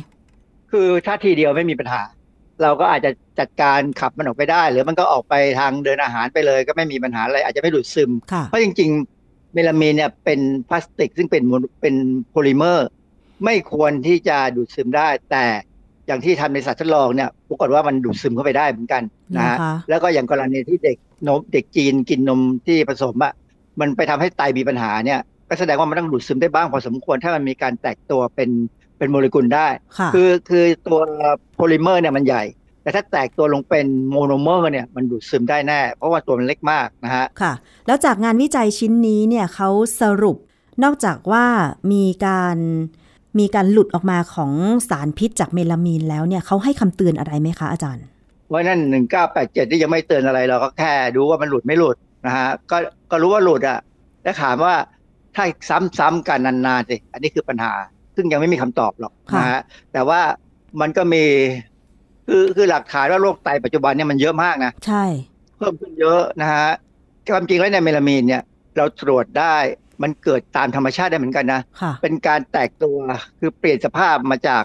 [0.71, 2.01] คือถ้าทีเดียวไม่มีปัญหา
[2.61, 8.11] เราก็อาจจะจัดการขับมันออกไปได้ หรือมันก็ออกไปทางเดินอาหารไปเลย ก็ไม่มีปัญหาอะไรอาจจะไม่ดูดซึม
[8.45, 8.89] เพราะจริง
[9.21, 10.39] ๆ เมลามีนเนี่ยเป็น
[10.69, 11.43] พลาสติก ซึ่งเป็น
[11.81, 11.95] เป็น
[12.31, 12.87] โพลิเมอร์
[13.45, 15.45] ไม่ควรที่จะดูดซึมได้ แต่
[16.07, 19.03] อย่างที่ทำในสัตว์ทดลองเนี่ยปรากฏว่ามันดูดซึมเข้าไปได้เหมือนกัน
[19.35, 19.57] นะฮะ
[19.89, 20.97] แล้วก็อย่างกรณีที่เด็ก
[21.27, 23.33] นมเด็กจีนกินนมที่ผสมอะ
[23.79, 28.49] มันไปทำให้ไตมีปัญหาเนี่ยก็แสดงว่ามันต้องดูดซึมได้บ้างพอสมควรถ้ามันมีการแตกตัวเป็น
[28.97, 29.67] เป็นโมเลกุลได้
[30.13, 30.99] คือคือตัว
[31.55, 32.43] โพลิเมอร์เนี่ยมันใหญ่
[32.81, 37.53] แต่ถ้าแตกตัวลงเป็นโมโนเมอร์เนี่ยมันดูดซึมได้แน่ เพราะว่าตัวมันเล็กมากนะฮะ ค่ะ
[37.87, 39.69] แล้วจากงานวิจัยชิ้นนี้เนี่ยเขา
[40.01, 40.37] สรุป
[40.83, 41.45] นอกจากว่า
[41.91, 42.57] มีการ
[43.39, 44.51] มีการหลุดออกมาของ
[44.89, 48.05] สารพิษจากเมลามีนแล้วเนี่ยเขาให้คำเตือนอะไรไหมคะอาจารย์
[48.51, 51.95] ว่านั่นหนึ่งเก้าแปดเจ็ดที่ยังไม่เตือนอะไรเราก็แค่ดูว่ามันหลุดไม่หลุด
[52.25, 52.77] นะฮะก็
[53.11, 53.79] ก็รู้ว่าหลุดอะ
[54.23, 54.73] แล้วถามว่า
[55.35, 55.45] ถ้า
[55.99, 57.73] ซ้ำๆกันนานๆสิอันนี้คือปัญหา
[58.17, 59.61] ซึ่งยังไม่มีคำตอบหรอกนะฮะ
[59.93, 60.21] แต่ว่า
[60.81, 61.23] มันก็มี
[62.27, 65.03] คือคือหลักฐานว่าโรคไตปัจจุบันเนี่ยมันเยอะมากนะใช่
[65.57, 66.67] เพิ่มขึ้นเยอะนะฮะ
[67.33, 68.43] ความจริงแล้วในเมลามีนเนี่ย
[68.77, 69.55] เราตรวจได้
[70.03, 71.61] มันเกิดตามธรรมชาติได้เหมือนกันนะ
[72.01, 72.97] เป็นการแตกตัว
[73.39, 74.63] คือเปลี่ยนสภาพมาจาก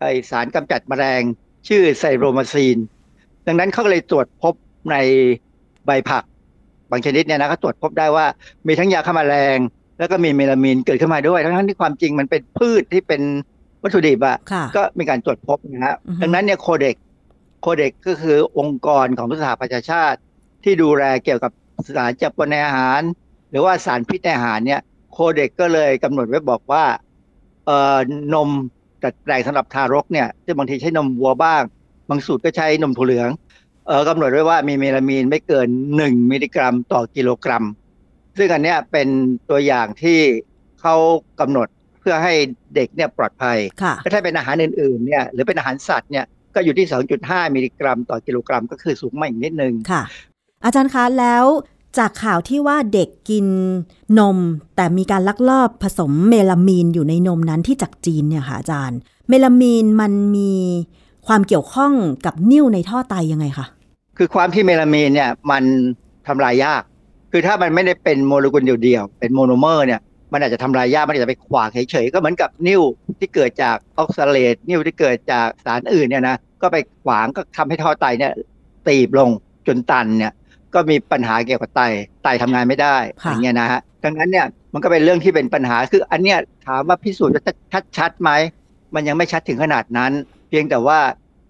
[0.00, 1.22] ไอสารกำจัดแมลง
[1.68, 2.78] ชื่อไซโรมาซีน
[3.46, 4.54] ดังนั้นเขาก็เลยตรวจพบ
[4.90, 4.96] ใน
[5.86, 6.24] ใบผัก
[6.90, 8.26] บางชนิดเนี่ยนะเขาตรวจพบได้ว่า
[8.66, 9.58] มีทั้งยาฆ่าแมลง
[9.98, 13.22] แล้วก็มีเมลามีนเกิดขึ้นมาด้วยทั้งที่ความจริงมันเป็นพืชที่เป็น
[13.82, 14.36] วัตถุดิบอะ
[14.76, 16.96] ก็มีการตรวจพบนะฮะดังนั้นเนี่ยโคเด็ก
[17.60, 20.18] โคเด็กก็คือองค์กรของสหประชาชาติ
[20.64, 21.52] ที่ดูแลเกี่ยวกับ
[21.96, 23.00] สารจับปนในอาหาร
[23.50, 24.80] หรือว่าสารพิษในอาหารเนี่ย
[25.12, 26.84] โคเด็กก็เลยกำหนดไว้บอกว่า
[27.66, 27.98] เอ่อ
[28.34, 28.48] นม
[29.02, 31.62] จัดแปลงสำหรับทารกเนี่ยซึ่งบางทีใช้นมวัวบ้าง
[32.08, 33.30] บางสูตรก็ใช้นมถั่วเหลือง
[33.86, 37.64] เออกำหนดไว้ว่ามีเมลามีนไม่เกินหนึ่งมิลลิกรัม ต่อกิโลกรัม
[38.38, 39.08] ซึ่งอันเนี้ยเป็น
[39.50, 40.18] ตัวอย่างที่
[40.80, 40.94] เขา
[41.40, 41.68] กำหนด
[42.00, 42.34] เพื่อให้
[42.74, 43.58] เด็กเนี่ยปลอดภัย
[44.14, 46.24] ถ้าเป็นอาหารอื่นๆเนี่ยหรือเป็นอาหารสัตว์เนี่ย
[46.54, 46.86] ก็อยู่ที่
[47.20, 50.02] 2.5 มิลลิกรัม ต่อกิโลกรัม ก็คือสูงมาอีกนิดนึงค่ะ
[50.64, 51.44] อาจารย์คะแล้ว
[51.98, 53.46] จากข่าวที่ว่าเด็กกิน
[54.18, 54.38] นม
[54.76, 60.52] แต่มีการลักลอบผสมเมลามีนอยู่ในนมนั้นที่จากจีนเนี่ยค่ะอาจารย์ เมลามีนมันมี
[61.26, 61.92] ความเกี่ยวข้อง
[62.26, 63.66] กับนิ่วในท่อไตยังไงคะ
[64.18, 65.64] คือความที่เมลามีนเนี่ยมัน
[66.26, 66.82] ทำลายยาก
[67.30, 70.00] คือถ้ามันไม่ได้เป็นโมเลกุลเดียวๆเป็นโมโนเมอร์เนี่ย
[70.32, 72.82] มันอาจจะทำลายยากมันอาจจะไปขวางเฉยๆก็เหมือนกับนิ่ว
[73.20, 78.32] ที่เกิดจากออกซาเลตนิ่วที่เกิดจากสารอื่นเนี่ยนะก็ไปขวางก็ทำให้ท่อไตเนี่ย
[78.88, 79.30] ตีบลง
[79.66, 80.32] จนตันเนี่ย
[80.74, 81.80] ก็มีปัญหาเกี่ยวกับไต
[82.22, 88.30] ไตทำงานไม่ได้อย่างเงี้ยนะฮะดังนั้นเนี่ยมันก็เป็นเรื่องที่เป็นปัญหาคืออันเนี้ยถามว่าพิสูจน์จะชัดชัดไหม
[88.94, 90.12] มันยังไม่ชัดถึงขนาดนั้น
[90.48, 90.98] เพียงแต่ว่า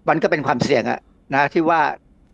[0.09, 0.99] มันก็เป็นความเสี่ยงอะ
[1.33, 1.81] นะที่ว่า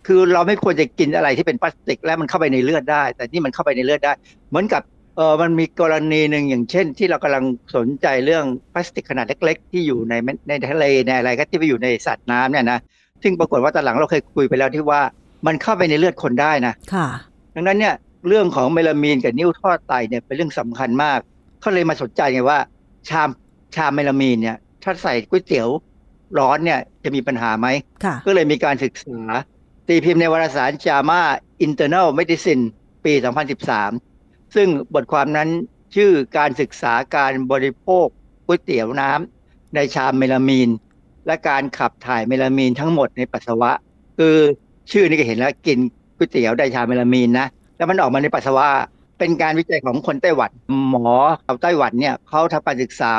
[0.06, 4.14] คือเราไม่ควรจะกินอะไรที่เป็นพลาสติกแล้วมันเข้าไปในเลือดได้ แต่นี่มันเข้าไปในเลือดได้
[4.50, 4.82] เหมือนกับ
[5.18, 7.44] เออมันมีกรณีหนึ่งอย่างเช่น ที่เรากำลัง
[7.76, 10.14] สนใจเรื่องพลาสติกขนาดเล็ก ๆ ที่อยู่ใน
[10.48, 12.80] ในทะเลในอะไรก็ที่ไปอยู่ในสัตว์น้ำเนี่ยนะ
[13.24, 15.02] ซึ่งปรากฏว่าตอนหลังเราเคยคุยไปแล้วที่ว่า
[15.48, 17.08] มันเข้าไปในเลือดคนได้นะค่ะ
[17.56, 17.96] ดังนั้นเนี่ย
[18.28, 21.20] เรื่องของเมลามีนกับนิ้วทอดไตเนี่ยเป็นเรื่องสำคัญมาก
[21.62, 22.60] เขาเลยมาสนใจไงว่า
[23.10, 23.30] ชาม
[23.76, 25.68] ชามเมลามีนเนี่ยถ้าใส่ก๋วยเตี๋ยว
[26.40, 27.68] ร้อนเนี่ยจะมีปัญหาไหม
[28.26, 29.20] ก็เลยมีการศึกษา
[29.88, 31.22] ตีพิมพ์ในวารสาร JAMA
[31.66, 32.64] Internal Medicine
[33.06, 33.14] ปี
[33.84, 35.50] 2013 ซึ่งบทความนั้น
[35.96, 38.08] ชื่อการศึกษาการบริโภค
[38.46, 40.70] ก๋วยเตี๋ยวน้ำในชามเมลามีน
[41.28, 43.72] และการขับถ่ายเมลามีนทั้งหมดในปัสสาวะ
[44.18, 44.36] คือ
[44.92, 45.78] ชื่อนี้ก็เห็นแล้วกิน
[46.18, 48.68] ก๋วยเตี๋ยวได้ชามเมลามีนนะแล้วมันออกมาในปัสสาวะ
[49.20, 50.52] เป็นการวิจัยของคนไต้หวัน
[50.90, 51.10] หมอ
[51.46, 53.12] ชาวไต้หวันเนี่ยเขาทำการศึกษา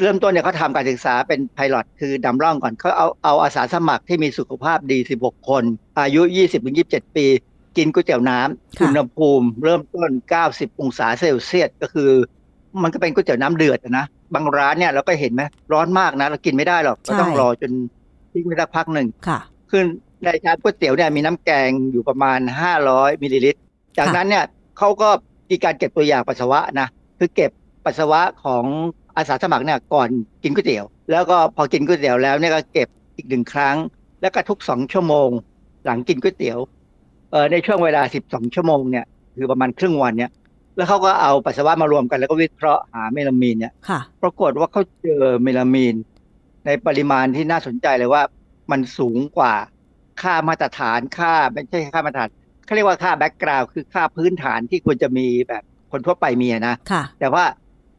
[0.00, 5.64] เริ่มต้นเนี่ยเขาทำการศึกษาเป็นไพลอตคือดำร่องก่อนเขาเอาเอาอาสาสมัครที่มีสุขภาพดี 16 คน
[6.00, 6.22] อายุ
[6.68, 7.26] 20-27 ปี
[7.76, 10.10] กินก๋วยเตี๋ยวน้ำอุณหภูมิ เริ่มต้น
[10.46, 12.10] 90 องศาเซลเซียสก็คือ
[12.82, 15.42] มันก็เป็นก๋วยเตี๋ยวน้ำเดือดนะบางร้านเนี่ยเราก็เห็นไหม
[15.72, 17.72] ร้อนมากนะเรากินไม่ได้หรอกก็ต้องรอจน
[18.32, 19.38] ทิ้งไว้สักพักหนึ่งค่ะ
[19.70, 19.82] คือ
[20.24, 22.38] ในชามก๋วยเตี๋ยวเนี่ยมีน้ำแกงอยู่ประมาณ
[22.80, 23.60] 500มิลลิลิตร
[23.98, 24.44] จากนั้นเนี่ย
[24.78, 25.08] เขาก็
[25.50, 26.88] มีการเก็บตัวอย่างปัสสาวะนะ
[27.18, 27.50] คือเก็บ
[27.84, 28.64] ปัสสาวะของ
[29.16, 30.08] อาสาสมัครเนี่ยก่อน
[30.42, 33.76] กินก๋วยเตี๋ยว แล้วก็พอกินก๋วยเตี๋ยวแล้วเนี่ยก็เก็บอีกหนึ่งครั้ง
[34.20, 35.28] แล้วก็ทุกสองชั่วโมง
[35.84, 36.58] หลังกินก๋วยเตี๋ยว
[37.30, 39.04] เออในช่วงเวลาสิบสองชั่วโมงเนี่ย
[39.36, 40.30] คือประมาณครึ่งวันเนี่ย
[40.76, 43.72] แล้วเขาก็เอาปัสสาวะมารวมกันแล้วก็วิเคราะห์หาเมลามีนเนี่ย
[44.22, 45.94] ปรากฏว่าเขาเจอเมลามีน
[46.66, 48.22] ในปริมาณที่น่าสนใจเลยว่า
[48.70, 49.54] มันสูงกว่า
[50.22, 52.30] ค่ามาตรฐานค่าไม่ใช่ค่ามาตรฐาน
[52.64, 55.62] เขาเรียกว่าค่าแบ็กกราวด์คือค่าพื้นฐานที่ควรจะมีแบบ
[55.92, 56.74] คนทั่วไปมีนะ
[57.20, 57.44] แต่ว่า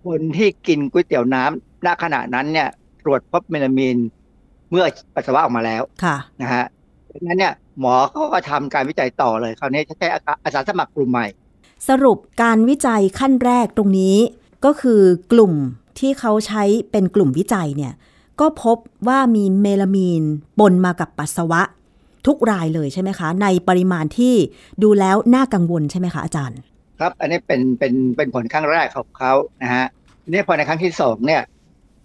[0.05, 2.69] คนที่กินก๋วยเตี๋ยวน้ำณขณะนั้นเนี่ย
[3.03, 3.97] ตรวจพบเมลามีน
[4.69, 4.85] เมื่อ
[5.15, 6.65] ปัสสาวะออกมาแล้วค่ะนะฮะ
[7.11, 10.07] ดังนั้นเนี่ยหมอเขาก็ทำการวิจัยต่อเลยคราวนี้ใช้
[10.43, 11.27] อาสาสมัครกลุ่มใหม่
[11.89, 14.17] สรุปการวิจัยขั้นแรกตรงนี้
[14.65, 15.01] ก็คือ
[15.31, 15.53] กลุ่ม
[15.99, 17.93] ที่เขาใช้เป็นกลุ่มวิจัยเนี่ย
[18.39, 18.77] ก็พบ
[19.07, 20.23] ว่ามีเมลามีน
[20.59, 21.61] ปนมากับปัสสาวะ
[22.27, 24.33] ทุกรายเลยใช่ไหมคะ ในปริมาณที่
[24.83, 26.59] ดูแล้วน่ากังวลใช่ไหมคะอาจารย์
[26.99, 29.85] ครับ อันนี้เป็นเป็นเป็นผลครั้งแรกของเขานะฮะ
[30.29, 31.41] นี่พอในครั้งที่สองเนี่ย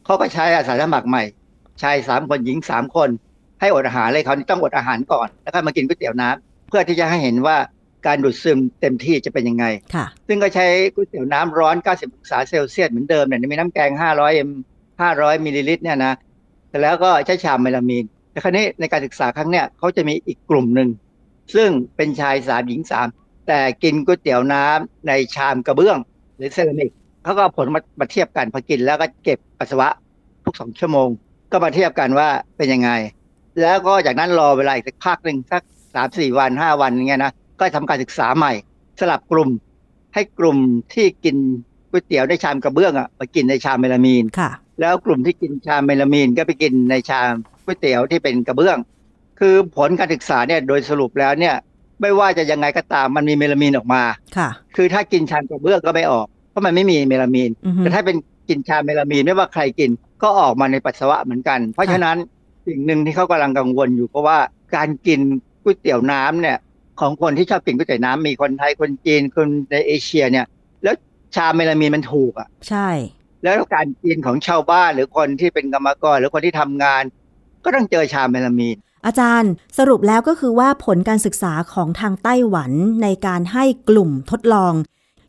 [0.04, 1.24] เขาก็ใช้อาสาสมัครใหม่
[1.82, 3.08] ชายสามคนหญิงสามคน
[3.60, 7.56] ให้อดอาหารเลยเขาต้องอดอาหารก่อน แล้วก็มากินก๋วยเตี๋ยวน้ำเพื่อที่จะให้เห็นว่า
[8.06, 9.64] การดูดซึมเต็มที่จะเป็นยังไง
[9.94, 14.48] ค่ะซึ่งก็ใช้ก๋วยเตี๋ยวน้ำร้อน 90 องศาเซลเซียสเหมือนเดิมเนี่ยมีน้ำแกง 500เอ็ม
[14.96, 16.14] 500 มิลลิลิตรเนี่ยนะ
[16.70, 20.88] แต่แล้วก็ใช้ชามเมลามีน แต่ครั้นี้ในการศึกษาครั้งเนี้ยเขาจะมีอีกกลุ่มหนึ่ง
[21.54, 23.08] ซึ่งเป็นชายสามหญิงสาม
[23.50, 25.98] แต่กินก๋วยเตี๋ยวน้ำในชามกระเบื้อง
[26.36, 26.90] หรือเซรามิก
[27.24, 29.88] เขาก็ผลมามาเทียบกันพอกินแล้วก็เก็บปัสสาวะ
[30.44, 31.08] ทุกสองชั่วโมง
[31.52, 32.90] ก็มาเทียบกันว่าเป็นยังไง
[33.60, 35.62] แล้วก็จากนั้นรอเวลาอีกสักพักหนึ่งสัก
[35.94, 38.52] สามสี่วันห้าวันอย่างเงี้ยนะก็ทำการศึกษาใหม่
[39.00, 39.50] สลับกลุ่ม
[40.14, 40.58] ให้กลุ่ม
[40.94, 41.36] ที่กิน
[41.90, 47.30] ก๋วยเตี๋ยวในชามกระเบื้องอะมากินในชามเมลามีนค่ะ แล้วกลุ่มที่กินชามเมลามีนก็ไปกินในชาม
[47.64, 48.78] ก๋วยเตี๋ยวที่เป็นกระเบื้อง
[49.40, 51.54] คือผลการศึกษาเนี่ยโดยสรุปแล้วเนี่ย
[52.00, 54.02] ไม่ว่าจะยังไงก็ตามมันมีเมลามีนออกมา
[54.36, 58.16] ค่ะ คือถ้ากินชามกระเบื้องก็ไม่ออก เพราะมันไม่มีเมลามีน แต่ถ้าเป็น
[58.48, 59.90] กินชาเมลามีนไม่ว่าใครกิน
[60.22, 62.16] ก็ออกมาในปัสสาวะเหมือนกัน เพราะฉะนั้น
[62.66, 64.38] สิ่งหนึ่งที่เขากำลังกังวลอยู่เพราะว่า
[64.76, 65.20] การกิน
[65.62, 66.58] ก๋วยเตี๋ยวน้ำเนี่ย
[67.00, 70.46] ของคนที่ชอบกินก๋วยเตี๋ยวน้ำมีคนไทยคนจีนคนในเอเชียเนี่ย
[70.82, 70.94] แล้ว
[71.34, 72.88] ชาเมลามีนมันถูกอะ ใช่
[73.42, 77.02] แล้วการกินของชาวบ้านหรือคนที่เป็นกรรมกรหรือคนที่ทำงาน
[77.64, 78.76] ก็ต้องเจอชาเมลามีน
[79.06, 82.72] อาจารย์สรุปแล้วก็คือว่าผลการศึกษาของทางไต้หวัน
[83.02, 84.72] ในการให้กลุ่มทดลอง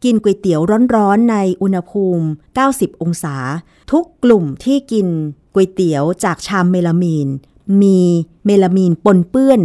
[0.04, 0.62] กินก๋วยเตี๋ยว
[0.96, 2.26] ร้อนๆในอุณหภูมิ
[2.64, 3.36] 90 องศา
[3.92, 5.08] ทุกกลุ่มที่กิน
[5.54, 7.28] ก๋วยเตี๋ยวจากชามเมลามีน
[7.82, 8.00] มี
[8.46, 9.62] เมลามีนปนเปื้อน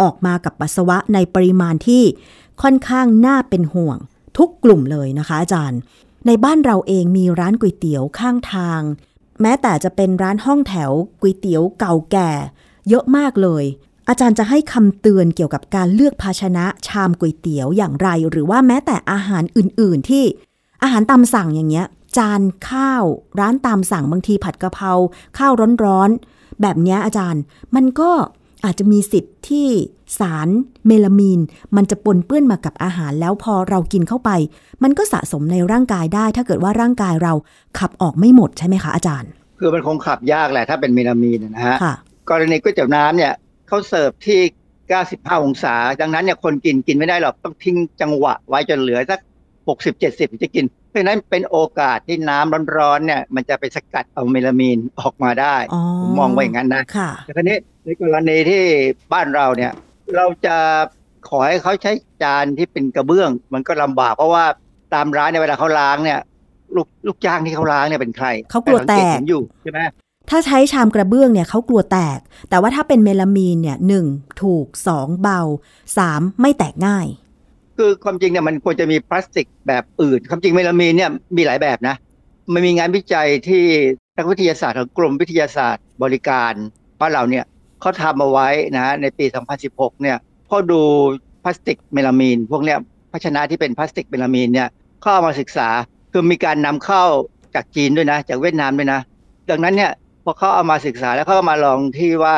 [0.00, 2.04] ออกมากับปัสสาวะในปริมาณที่
[2.62, 3.96] ค่อนข้างน่าเป็นห่วง
[4.38, 5.80] ทุกกลุ่มเลยนะคะ อาจารย์
[6.26, 8.80] ในบ้านเราเองมีร้านก๋วยเตี๋ยวข้างทาง
[9.40, 12.30] แม้แต่จะเป็นร้านห้องแถวก๋วยเตี๋ยวเก่าแก่
[12.88, 13.64] เยอะมากเลย
[14.08, 20.24] อาจารย์จะให้คำเตือนเกี่ยวกับการเลือกภาชนะชามก๋วยเตี๋ยวอย่างไร หรือว่าแม้แต่อาหารอื่น ๆ ที่
[20.82, 23.04] อาหารตามสั่งอย่างเงี้ย จานข้าว
[23.40, 24.92] ร้านตามสั่งบางทีผัดกะเพรา
[25.38, 25.52] ข้าว
[25.84, 27.42] ร้อนๆแบบนี้อาจารย์
[27.74, 28.10] มันก็
[28.64, 29.68] อาจจะมีสิทธิ์ที่
[30.18, 30.48] สาร
[30.86, 31.40] เมลามีน
[31.76, 34.30] มันจะปนเปื้อนมากับอาหารแล้วพอเรากินเข้าไป
[34.82, 37.32] มันก็สะสมในร่างกายได้ ถ้าเกิดว่าร่างกายเรา
[37.78, 41.76] ขับออกไม่หมดใช่ไหมคะอาจารย์ คือมันคงขับยากแหละถ้าเป็นเมลามีนนะฮะ
[42.30, 43.32] กรณีก๋วยเตี๋ยวน้ำเนี่ย
[43.68, 44.40] เขาเสิร์ฟที่
[44.90, 49.20] 95 องศา ดังนั้นเนี่ยคนกินกินไม่ได้หรอกต้องทิ้งจังหวะไว้จนเหลือสัก
[49.68, 55.56] 60 70จะกิน เพราะนั้นเป็นโอกาสที่น้ำร้อนๆเนี่ยมันจะไปสกัดเอาเมลามีนออกมาได้
[56.02, 56.82] ผมมองไว้อย่างนั้นนะ
[57.24, 58.62] แต่ครนี้ในกรณีที่
[59.12, 59.72] บ้านเราเนี่ย
[60.16, 60.56] เราจะ
[61.28, 64.44] ขอให้เขาใช้จานที่เป็นกระเบื้อง มันก็ลำบากเพราะว่า
[64.94, 66.20] ตามร้านในเวลาเขาล้างเนี่ย
[66.76, 69.80] ลูกลูกจ้างที่เขาล้างเนี่ยเป็นใครเขากลัวแตกอยู่ใช่ไหม
[70.30, 72.18] ถ้าใช้ชามกระเบื้องเนี่ยเขากลัวแตก
[72.50, 74.06] แต่ว่าถ้าเป็นเมลามีนเนี่ยหนึ่ง
[74.42, 75.40] ถูกสองเบา
[75.96, 77.06] สามไม่แตกง่าย
[77.76, 81.96] คือความจริงเนี่ยมันควรจะมีพลาสติกแบบอื่น ความจริงเมลามีนเนี่ยมีหลายแบบนะ
[82.52, 83.64] มันมีงานวิจัยที่
[84.16, 86.52] นักวิทยาศาสตร์ของกรมวิทยาศาสตร์บริการ
[87.00, 87.44] บ้านเราเนี่ย
[87.80, 89.24] เขาทำเอาไว้นะในปี
[89.64, 90.16] 2016 เนี่ย
[90.48, 90.80] พอดู
[91.42, 92.78] พลาสติกเมลามีน พวกเนี้ย
[93.12, 94.68] ภาชนะที่เป็นพลาสติกเมลามีนเนี่ย
[95.02, 95.68] เข้ามาศึกษา
[96.12, 97.04] คือมีการนำเข้า
[97.54, 99.00] จากจีนด้วยนะ จากเวียดนามด้วยนะ
[99.50, 99.90] ดังนั้นเนี่ย
[100.24, 102.34] พอเขาเอามาศึกษาแล้วเขาก็มาลองที่ว่า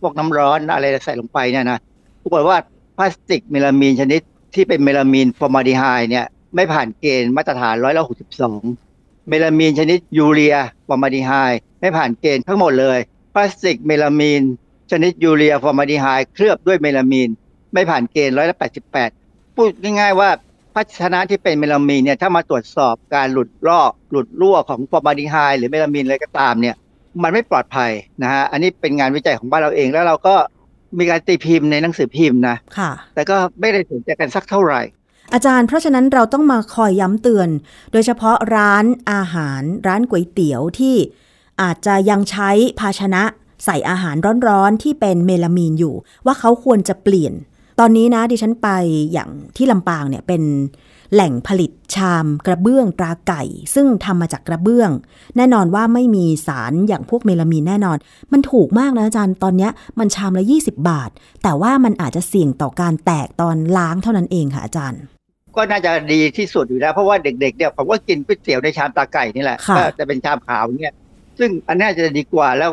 [0.00, 1.78] พวกน้ำร้อนอะไรใส่ลงไปเนี่ยนะ
[2.22, 2.56] ปรากฏว่า
[2.96, 4.20] พลาสติกเมลามีนชนิด
[4.54, 8.60] ที่เป็นเมลามีนฟอร์มาลดีไฮด์เนี่ยไม่ผ่านเกณฑ์มาตรฐานร้อยละหกสิบสอง
[9.28, 10.56] เมลามีนชนิดยูเรีย
[10.86, 11.32] ฟอร์มาลดีไฮด์
[11.80, 12.98] ไม่ผ่านเกณฑ์ทั้งหมดเลย
[13.34, 14.42] พลาสติกเมลามีน
[14.90, 17.28] ชนิดยูเรียฟอร์มาลดีไฮด์เคลือบด้วยเมลามีน
[17.72, 19.10] ไม่ผ่านเกณฑ์ร้อยละแปดสิบแปด
[19.56, 20.30] พูดง่ายๆว่า
[20.74, 26.76] ภาชนะที่เป็นเมลามีนเนี่ยถ้ามาตรวจสอบการหลุดลอกหลุดรั่วของฟอร์มาลดีไฮด์หรือเมลามีนอะไรก็ตามเนี่ย
[27.22, 27.90] มันไม่ปลอดภัย
[28.22, 30.34] นะฮะอันนี้เป็นงานวิจัยของบ้านเราเองแล้วเราก็
[30.98, 34.80] มีการตีพิมพ์ในหนังสือพิมพ์นะค่ะ แต่ก็ไม่ได้สนใจกันสักเท่าไหร่
[35.32, 37.48] อาจารย์เพราะฉะนั้นเราต้องมาคอยย้ำเตือน
[37.92, 40.96] โดยเฉพาะร้านอาหาร ร้านก๋วยเตี๋ยวที่
[41.62, 42.50] อาจจะยังใช้
[42.80, 43.22] ภาชนะ
[43.64, 44.16] ใส่อาหาร
[44.48, 45.94] ร้อนๆที่เป็นเมลามีนอยู่
[46.26, 47.34] ว่าเขาควรจะเปลี่ยน
[47.80, 48.68] ตอนนี้นะดิฉันไป
[49.12, 50.42] อย่างที่ลำปางเนี่ยเป็น
[51.14, 53.42] แหล่งผลิตชามกระเบื้องตราไก่
[53.74, 54.90] ซึ่งทำมาจากกระเบื้อง
[55.36, 57.96] แน่นอนว่าไม่มีสารอย่างพวกเมลามีนแน่นอน
[58.32, 61.10] มันถูกมากนะอาจารย์ตอนนี้มันชามละ 20 บาท
[61.42, 65.00] แต่ว่ามันอาจจะเสี่ยงต่อการแตกตอนล้างเท่านั้นเองค่ะอาจารย์
[65.56, 70.94] ก็น่าจะดีที่สุดอยู่แล้วเพราะว่าเด็กๆเนี่ยผมว่ากินก๋วยเตี๋ยวในชามตาไก่นี่แหละก็จะเป็นชามขาวเนี่ย
[71.38, 72.70] ซึ่งอันนี้จะดีกว่าแล้ว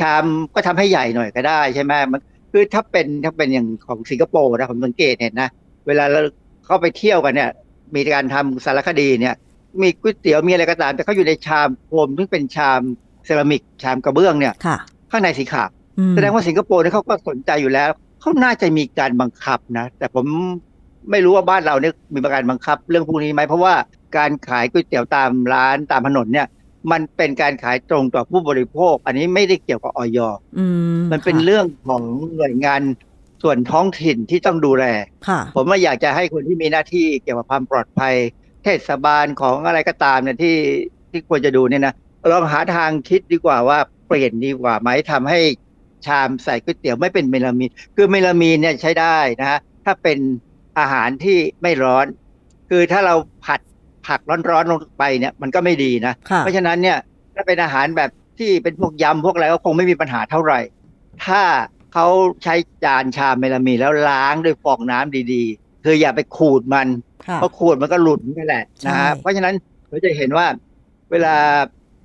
[0.00, 0.24] ชาม
[0.54, 2.20] ก็ทำให้ใหญ่หน่อยก็ได้ใช่ไหมมัน
[2.52, 5.50] คือถ้าเป็นถ้าเป็นอย่างของสิงคโปร์นะผมสังเกตเห็นนะ
[5.86, 6.20] เวลาเรา
[6.66, 7.50] เข้าไปเที่ยวกันเนี่ย
[7.94, 9.34] มีการทำสารคดีเนี่ย
[9.82, 12.80] มีก๋วยเตี๋ยวมีอะไรก็ตาม แต่เขาอยู่ในชามโฟมซึ่งเป็นชาม
[13.24, 14.54] เซรามิกชามกระเบื้องเนี่ย
[15.10, 15.68] ข้างในสีขาว
[16.14, 20.26] แสดงว่าสิงคโปร์เนี่ยเขาก็สนใจอยู่แล้วเขาน่าจะมีการบังคับนะ แต่ผม
[21.10, 23.74] ไม่รู้ว่าบ้านเราเนี่ยมีการบังคับ เรื่องพวกนี้ไหมเพราะว่า
[24.16, 26.46] การขายก๋วยเตี๋ยวตามร้านตามถนนเนี่ย
[26.92, 30.18] มันเป็นการขายตรงต่อผู้บริโภค อันนี้ไม่ได้เกี่ยวกับออย
[31.12, 32.02] มันเป็นเรื่องของ
[32.36, 32.80] หน่วยงาน
[33.44, 34.84] ส่วนท้องถิ่นที่ต้องดูแล
[35.56, 38.14] ผมว่าอยากจะให้คนที่มีหน้าที่เกี่ยวกับความปลอดภัย
[38.64, 40.56] เทศบาลของอะไรก็ตามเนี่ยที่
[41.10, 41.94] ที่ควรจะดูเนี่ยนะ
[42.32, 43.78] ลองหาทางคิดดีกว่าว่า
[44.08, 45.40] เปลี่ยนดีกว่าไหมทำให้
[46.06, 50.18] ชามใส่ก๋วยเตี๋ยวไม่เป็นเมลามีนคือเมลามีนเนี่ยใช้ได้นะฮะถ้าเป็น
[50.78, 52.06] อาหารที่ไม่ร้อน
[52.70, 53.14] คือถ้าเรา
[53.44, 53.60] ผัด
[54.06, 54.20] ผัก
[54.50, 56.98] ร้อนๆลงไปเนี่ยมันก็ไม่ดีนะเพราะฉะนั้นเนี่ย
[57.34, 60.60] ถ้าเป็นอาหารแบบที่เป็นพวกยำพวกอะไรก็คงไม่มีปัญหาเท่าไหร่
[61.26, 61.42] ถ้า
[61.94, 62.08] เขา
[62.44, 66.86] ใช้จานชามเมลามีนแล้วล้างด้วยฟองน้ำดีๆ คืออย่าไปขูดมัน
[67.34, 69.54] เพราะขูดมันก็หลุดนี่แหละนะฮะเพราะฉะนั้น
[69.88, 70.46] เราจะเห็นว่า
[71.10, 71.34] เวลา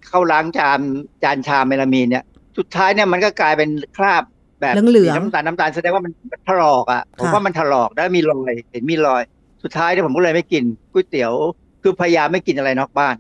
[0.08, 0.80] เขาล้างจาน
[1.24, 2.24] จานชามเมลามีนเนี่ย
[2.58, 4.24] สุดท้ายเนี่ยมันก็กลายเป็นคราบ
[4.62, 6.14] แบบเหลืองน้ำตาลน้ำตาลแสดงว่ามัน
[6.50, 9.22] ถลอกอะผมว่ามันถลอกแล้วมีรอยเห็นมีรอย
[9.64, 11.34] สุดท้ายเนี่ยผมก็เลยไม่กินก๋วยเตี๋ยว
[11.82, 13.16] คือพยายามไม่กินอะไรนอกบ้าน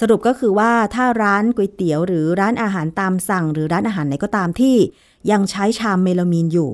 [0.00, 4.76] สรุปก็คือว่าถ้าร้านก๋วยเตี๋ยวหรือร้านอาหารตามสั่ง หรือร้านอาหารไหนก็ตามที่
[5.30, 6.70] ยังใช้ชามเมลามีนอยู่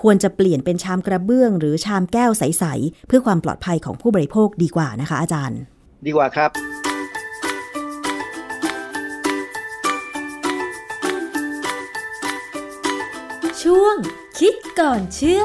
[0.00, 5.60] ควรจะเปลี่ยนเป็นชามกระเบื้อง หรือชามแก้วใส ๆ เพื่อความปลอดภัยของผู้บริโภคดีกว่านะคะ อาจารย์
[6.06, 6.50] ดีกว่าครับ
[13.62, 13.96] ช่วง
[14.38, 15.44] คิดก่อนเชื่อ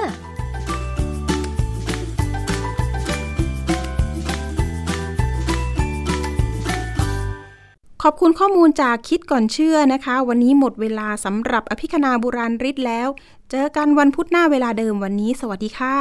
[8.08, 13.08] ขอบคุณข้อมูลจากคิดก่อนเชื่อนะคะ วันนี้หมดเวลาสำหรับอภิคณาบุราริศแล้ว
[13.52, 15.98] เจอกันวันพุธหน้าเวลาเดิมวันนี้ สวัสดีค่ะ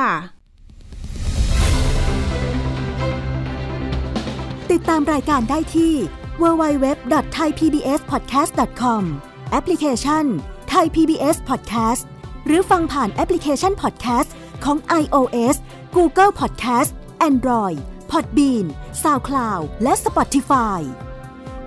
[4.71, 5.95] ติดตามรายการได้ที่
[6.43, 9.03] www.thaipbspodcast.com
[9.51, 10.25] แอปพลิเคชัน
[10.73, 12.03] Thai PBS Podcast
[12.47, 14.31] หรือฟังผ่านแอปพลิเคชัน Podcast
[14.65, 15.57] ของ iOS
[15.97, 16.91] Google Podcast
[17.29, 17.79] Android
[18.11, 18.67] Podbean
[19.03, 20.81] SoundCloud และ Spotify